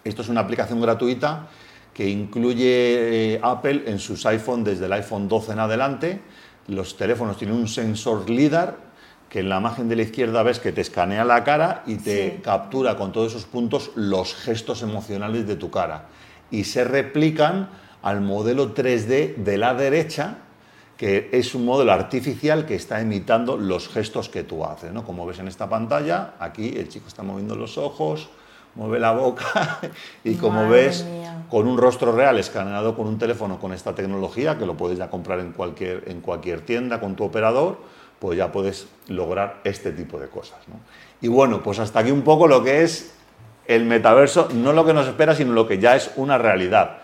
esto 0.02 0.22
es 0.22 0.28
una 0.28 0.40
aplicación 0.40 0.80
gratuita 0.80 1.48
que 1.94 2.08
incluye 2.08 3.34
eh, 3.34 3.40
Apple 3.42 3.84
en 3.86 3.98
sus 3.98 4.26
iPhone 4.26 4.64
desde 4.64 4.86
el 4.86 4.92
iPhone 4.92 5.28
12 5.28 5.52
en 5.52 5.58
adelante. 5.60 6.20
Los 6.66 6.96
teléfonos 6.96 7.38
tienen 7.38 7.56
un 7.56 7.68
sensor 7.68 8.28
LIDAR 8.28 8.76
que 9.28 9.40
en 9.40 9.48
la 9.48 9.58
imagen 9.58 9.88
de 9.88 9.96
la 9.96 10.02
izquierda 10.02 10.42
ves 10.42 10.58
que 10.58 10.72
te 10.72 10.80
escanea 10.80 11.24
la 11.24 11.44
cara 11.44 11.82
y 11.86 11.96
te 11.96 12.40
captura 12.42 12.96
con 12.96 13.12
todos 13.12 13.32
esos 13.32 13.46
puntos 13.46 13.92
los 13.94 14.34
gestos 14.34 14.82
emocionales 14.82 15.46
de 15.46 15.56
tu 15.56 15.70
cara. 15.70 16.06
Y 16.50 16.64
se 16.64 16.84
replican 16.84 17.68
al 18.02 18.20
modelo 18.20 18.74
3D 18.74 19.36
de 19.36 19.58
la 19.58 19.74
derecha 19.74 20.38
que 20.96 21.30
es 21.32 21.54
un 21.54 21.64
modelo 21.64 21.92
artificial 21.92 22.66
que 22.66 22.74
está 22.74 23.00
imitando 23.00 23.56
los 23.56 23.88
gestos 23.88 24.28
que 24.28 24.44
tú 24.44 24.64
haces. 24.64 24.92
¿no? 24.92 25.04
Como 25.04 25.26
ves 25.26 25.38
en 25.38 25.48
esta 25.48 25.68
pantalla, 25.68 26.34
aquí 26.38 26.74
el 26.76 26.88
chico 26.88 27.08
está 27.08 27.22
moviendo 27.22 27.56
los 27.56 27.78
ojos, 27.78 28.28
mueve 28.74 29.00
la 29.00 29.12
boca 29.12 29.80
y 30.24 30.34
como 30.34 30.68
ves, 30.68 31.06
con 31.50 31.66
un 31.66 31.78
rostro 31.78 32.12
real 32.12 32.38
escaneado 32.38 32.96
con 32.96 33.06
un 33.06 33.18
teléfono 33.18 33.58
con 33.58 33.72
esta 33.72 33.94
tecnología, 33.94 34.58
que 34.58 34.66
lo 34.66 34.76
puedes 34.76 34.98
ya 34.98 35.10
comprar 35.10 35.40
en 35.40 35.52
cualquier, 35.52 36.04
en 36.06 36.20
cualquier 36.20 36.60
tienda 36.60 37.00
con 37.00 37.16
tu 37.16 37.24
operador, 37.24 37.78
pues 38.18 38.38
ya 38.38 38.52
puedes 38.52 38.86
lograr 39.08 39.60
este 39.64 39.92
tipo 39.92 40.18
de 40.18 40.28
cosas. 40.28 40.58
Y 41.20 41.28
bueno, 41.28 41.62
pues 41.62 41.78
hasta 41.78 42.00
aquí 42.00 42.10
un 42.10 42.22
poco 42.22 42.46
lo 42.46 42.62
que 42.62 42.82
es 42.82 43.14
el 43.66 43.84
metaverso, 43.84 44.48
no 44.54 44.72
lo 44.72 44.84
que 44.84 44.94
nos 44.94 45.06
espera, 45.06 45.34
sino 45.34 45.52
lo 45.52 45.66
que 45.66 45.78
ya 45.78 45.96
es 45.96 46.10
una 46.16 46.38
realidad. 46.38 46.98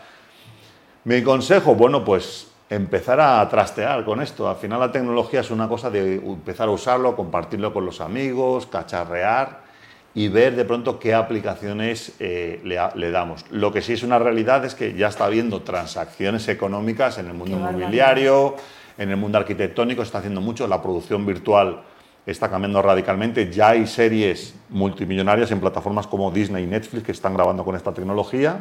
Mi 1.04 1.22
consejo, 1.22 1.74
bueno, 1.74 2.04
pues 2.04 2.49
empezar 2.70 3.20
a 3.20 3.46
trastear 3.48 4.04
con 4.04 4.22
esto. 4.22 4.48
Al 4.48 4.56
final 4.56 4.78
la 4.78 4.92
tecnología 4.92 5.40
es 5.40 5.50
una 5.50 5.68
cosa 5.68 5.90
de 5.90 6.14
empezar 6.14 6.68
a 6.68 6.70
usarlo, 6.70 7.16
compartirlo 7.16 7.74
con 7.74 7.84
los 7.84 8.00
amigos, 8.00 8.66
cacharrear 8.66 9.68
y 10.14 10.28
ver 10.28 10.54
de 10.54 10.64
pronto 10.64 10.98
qué 10.98 11.12
aplicaciones 11.12 12.14
eh, 12.20 12.60
le, 12.64 13.10
damos. 13.10 13.44
Lo 13.50 13.72
que 13.72 13.82
sí 13.82 13.94
es 13.94 14.04
una 14.04 14.20
realidad 14.20 14.64
es 14.64 14.76
que 14.76 14.94
ya 14.94 15.08
está 15.08 15.24
habiendo 15.24 15.62
transacciones 15.62 16.48
económicas 16.48 17.18
en 17.18 17.26
el 17.26 17.34
mundo 17.34 17.56
inmobiliario, 17.56 18.54
en 18.96 19.10
el 19.10 19.16
mundo 19.16 19.38
arquitectónico, 19.38 20.02
está 20.02 20.18
haciendo 20.18 20.40
mucho, 20.40 20.66
la 20.68 20.80
producción 20.80 21.26
virtual 21.26 21.82
está 22.26 22.48
cambiando 22.50 22.82
radicalmente, 22.82 23.50
ya 23.50 23.70
hay 23.70 23.86
series 23.86 24.54
multimillonarias 24.68 25.50
en 25.50 25.58
plataformas 25.58 26.06
como 26.06 26.30
Disney 26.30 26.64
y 26.64 26.66
Netflix 26.66 27.04
que 27.04 27.12
están 27.12 27.34
grabando 27.34 27.64
con 27.64 27.74
esta 27.74 27.92
tecnología 27.92 28.60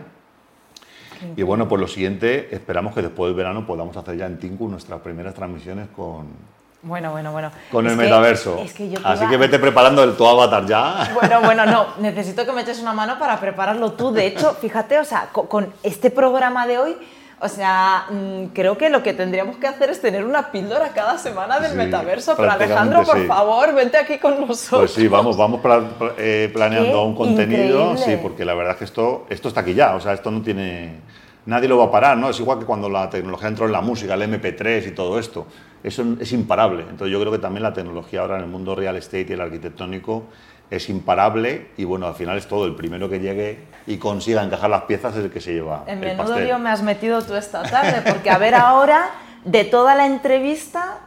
y 1.36 1.44
bueno, 1.44 1.68
pues 1.68 1.82
lo 1.82 1.88
siguiente, 1.88 2.54
esperamos 2.54 2.94
que 2.94 3.02
después 3.02 3.30
del 3.30 3.36
verano 3.36 3.66
podamos 3.66 3.96
hacer 3.98 4.18
ya 4.18 4.26
en 4.26 4.40
Tinku 4.40 4.68
nuestras 4.68 5.02
primeras 5.02 5.34
transmisiones 5.34 5.88
con, 5.96 6.28
bueno, 6.82 7.12
bueno, 7.12 7.34
bueno. 7.34 7.52
Con 7.72 7.88
el 7.88 7.98
metaverso. 7.98 8.58
Así 9.04 9.28
que 9.28 9.38
vete 9.38 9.60
preparando 9.60 10.02
el, 10.02 10.16
tu 10.16 10.26
avatar 10.26 10.66
ya. 10.66 11.12
Bueno, 11.14 11.42
bueno, 11.44 11.66
no. 11.66 11.88
Necesito 12.00 12.46
que 12.46 12.54
me 12.54 12.62
eches 12.62 12.80
una 12.80 12.94
mano 12.94 13.20
para 13.20 13.38
prepararlo 13.38 13.92
tú. 13.94 14.14
De 14.14 14.26
hecho, 14.26 14.54
fíjate, 14.54 14.98
o 14.98 15.04
sea, 15.04 15.30
con 15.34 15.74
este 15.84 16.10
programa 16.10 16.66
de 16.68 16.78
hoy 16.78 16.98
o 17.42 17.48
sea, 17.48 18.06
mm, 18.10 18.48
creo 18.54 18.78
que 18.78 18.90
lo 18.90 19.02
que 19.02 19.14
tendríamos 19.14 19.56
que 19.58 19.68
hacer 19.68 19.90
es 19.90 20.02
tener 20.02 20.26
una 20.26 20.52
píldora 20.52 20.90
cada 20.90 21.18
semana 21.18 21.60
del 21.60 21.76
metaverso. 21.76 22.36
Pero 22.36 22.52
Alejandro, 22.52 23.04
por 23.04 23.26
favor, 23.28 23.74
vente 23.74 23.98
aquí 23.98 24.18
con 24.18 24.42
nosotros. 24.42 24.82
Pues 24.82 24.92
sí, 24.92 25.08
vamos, 25.08 25.38
vamos 25.38 25.62
eh, 26.18 26.50
planeando 26.54 27.04
un 27.04 27.16
contenido. 27.16 27.96
Sí, 27.96 28.18
porque 28.22 28.44
la 28.44 28.54
verdad 28.54 28.74
es 28.74 28.80
que 28.80 28.84
esto, 28.86 29.26
esto 29.30 29.48
está 29.48 29.62
aquí 29.62 29.74
ya. 29.74 29.96
O 29.96 30.02
sea, 30.02 30.14
esto 30.14 30.30
no 30.32 30.42
tiene. 30.42 31.00
Nadie 31.46 31.70
lo 31.70 31.78
va 31.78 31.86
a 31.86 31.92
parar, 31.92 32.18
¿no? 32.18 32.30
Es 32.30 32.40
igual 32.42 32.60
que 32.60 32.66
cuando 32.66 32.90
la 32.90 33.10
tecnología 33.10 33.48
entró 33.48 33.66
en 33.66 33.72
la 33.72 33.82
música, 33.82 34.16
el 34.16 34.22
MP3 34.22 34.88
y 34.88 34.92
todo 34.92 35.18
esto. 35.18 35.48
Eso 35.82 36.04
es 36.20 36.34
imparable. 36.34 36.82
Entonces 36.82 37.10
yo 37.10 37.22
creo 37.22 37.32
que 37.32 37.40
también 37.40 37.64
la 37.64 37.74
tecnología 37.74 38.20
ahora 38.20 38.36
en 38.36 38.44
el 38.44 38.50
mundo 38.50 38.76
real 38.76 38.98
estate 38.98 39.28
y 39.30 39.34
el 39.34 39.42
arquitectónico 39.42 40.26
es 40.72 40.90
imparable 40.90 41.70
y 41.78 41.84
bueno, 41.84 42.08
al 42.08 42.16
final 42.16 42.38
es 42.38 42.48
todo. 42.48 42.66
El 42.66 42.76
primero 42.76 43.10
que 43.10 43.20
llegue 43.20 43.60
y 43.88 43.98
consiga 43.98 44.44
encajar 44.44 44.70
las 44.70 44.84
piezas 44.84 45.16
es 45.16 45.26
el 45.26 45.32
que 45.32 45.42
se 45.42 45.54
lleva. 45.54 45.84
En 45.88 46.04
el 46.04 46.18
menudo 46.18 46.40
lío 46.40 46.60
me 46.60 46.70
has 46.70 46.84
metido 46.84 47.22
tú 47.22 47.36
esta 47.36 47.64
tarde, 47.64 48.02
porque 48.10 48.30
a 48.30 48.38
ver 48.38 48.56
ahora, 48.56 49.10
de 49.46 49.64
toda 49.64 49.96
la 49.96 50.06
entrevista, 50.06 51.00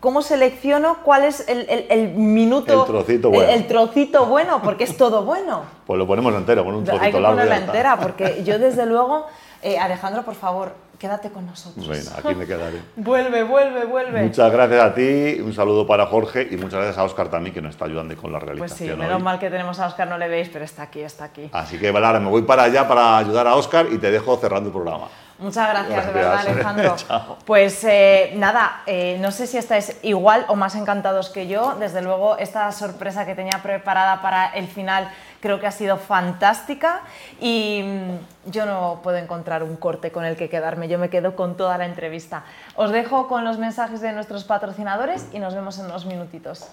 ¿cómo 0.00 0.22
selecciono 0.22 0.98
cuál 1.04 1.24
es 1.24 1.46
el, 1.48 1.66
el, 1.68 2.14
minuto? 2.14 2.80
El 2.80 2.86
trocito 2.86 3.30
bueno. 3.30 3.52
El, 3.52 3.66
trocito 3.66 4.26
bueno, 4.26 4.62
porque 4.62 4.84
es 4.84 4.96
todo 4.96 5.24
bueno. 5.24 5.64
Pues 5.86 5.98
lo 5.98 6.06
ponemos 6.06 6.34
entero, 6.34 6.64
con 6.64 6.74
un 6.74 6.84
trocito 6.84 7.04
Hay 7.04 7.12
que 7.12 7.20
largo. 7.20 7.36
Ponerla 7.36 7.58
entera, 7.58 7.98
porque 7.98 8.42
yo 8.44 8.58
desde 8.58 8.86
luego, 8.86 9.26
eh, 9.62 9.78
Alejandro, 9.78 10.22
por 10.22 10.34
favor, 10.34 10.72
quédate 11.00 11.30
con 11.30 11.46
nosotros. 11.46 11.86
Bueno, 11.86 12.10
aquí 12.14 12.34
me 12.34 12.46
quedaré. 12.46 12.78
vuelve, 12.96 13.42
vuelve, 13.42 13.86
vuelve. 13.86 14.22
Muchas 14.22 14.52
gracias 14.52 14.82
a 14.82 14.94
ti, 14.94 15.40
un 15.40 15.54
saludo 15.54 15.86
para 15.86 16.06
Jorge 16.06 16.46
y 16.50 16.56
muchas 16.56 16.74
gracias 16.74 16.98
a 16.98 17.04
Oscar 17.04 17.28
también 17.28 17.54
que 17.54 17.62
nos 17.62 17.70
está 17.70 17.86
ayudando 17.86 18.14
con 18.16 18.30
la 18.30 18.38
realización. 18.38 18.88
Pues 18.90 18.98
sí, 18.98 19.02
menos 19.02 19.22
mal 19.22 19.38
que 19.38 19.48
tenemos 19.48 19.80
a 19.80 19.86
Oscar, 19.86 20.06
no 20.06 20.18
le 20.18 20.28
veis, 20.28 20.50
pero 20.52 20.64
está 20.64 20.82
aquí, 20.82 21.00
está 21.00 21.24
aquí. 21.24 21.48
Así 21.52 21.78
que 21.78 21.90
vale, 21.90 22.06
ahora 22.06 22.20
me 22.20 22.28
voy 22.28 22.42
para 22.42 22.64
allá 22.64 22.86
para 22.86 23.16
ayudar 23.16 23.46
a 23.46 23.54
Oscar 23.54 23.86
y 23.90 23.96
te 23.96 24.10
dejo 24.10 24.36
cerrando 24.36 24.68
el 24.68 24.74
programa. 24.74 25.08
Muchas 25.40 25.70
gracias, 25.70 26.06
de 26.06 26.12
verdad, 26.12 26.38
Alejandro. 26.38 26.96
pues 27.46 27.82
eh, 27.84 28.32
nada, 28.36 28.82
eh, 28.86 29.16
no 29.20 29.32
sé 29.32 29.46
si 29.46 29.56
estáis 29.56 29.96
igual 30.02 30.44
o 30.48 30.56
más 30.56 30.74
encantados 30.74 31.30
que 31.30 31.48
yo. 31.48 31.76
Desde 31.78 32.02
luego, 32.02 32.36
esta 32.36 32.70
sorpresa 32.72 33.24
que 33.24 33.34
tenía 33.34 33.62
preparada 33.62 34.20
para 34.20 34.50
el 34.50 34.68
final 34.68 35.08
creo 35.40 35.58
que 35.58 35.66
ha 35.66 35.72
sido 35.72 35.96
fantástica 35.96 37.00
y 37.40 37.82
mm, 37.82 38.50
yo 38.50 38.66
no 38.66 39.00
puedo 39.02 39.16
encontrar 39.16 39.62
un 39.62 39.76
corte 39.76 40.12
con 40.12 40.26
el 40.26 40.36
que 40.36 40.50
quedarme. 40.50 40.88
Yo 40.88 40.98
me 40.98 41.08
quedo 41.08 41.34
con 41.34 41.56
toda 41.56 41.78
la 41.78 41.86
entrevista. 41.86 42.44
Os 42.76 42.90
dejo 42.90 43.26
con 43.26 43.44
los 43.44 43.58
mensajes 43.58 44.02
de 44.02 44.12
nuestros 44.12 44.44
patrocinadores 44.44 45.26
y 45.32 45.38
nos 45.38 45.54
vemos 45.54 45.78
en 45.78 45.86
unos 45.86 46.04
minutitos. 46.04 46.68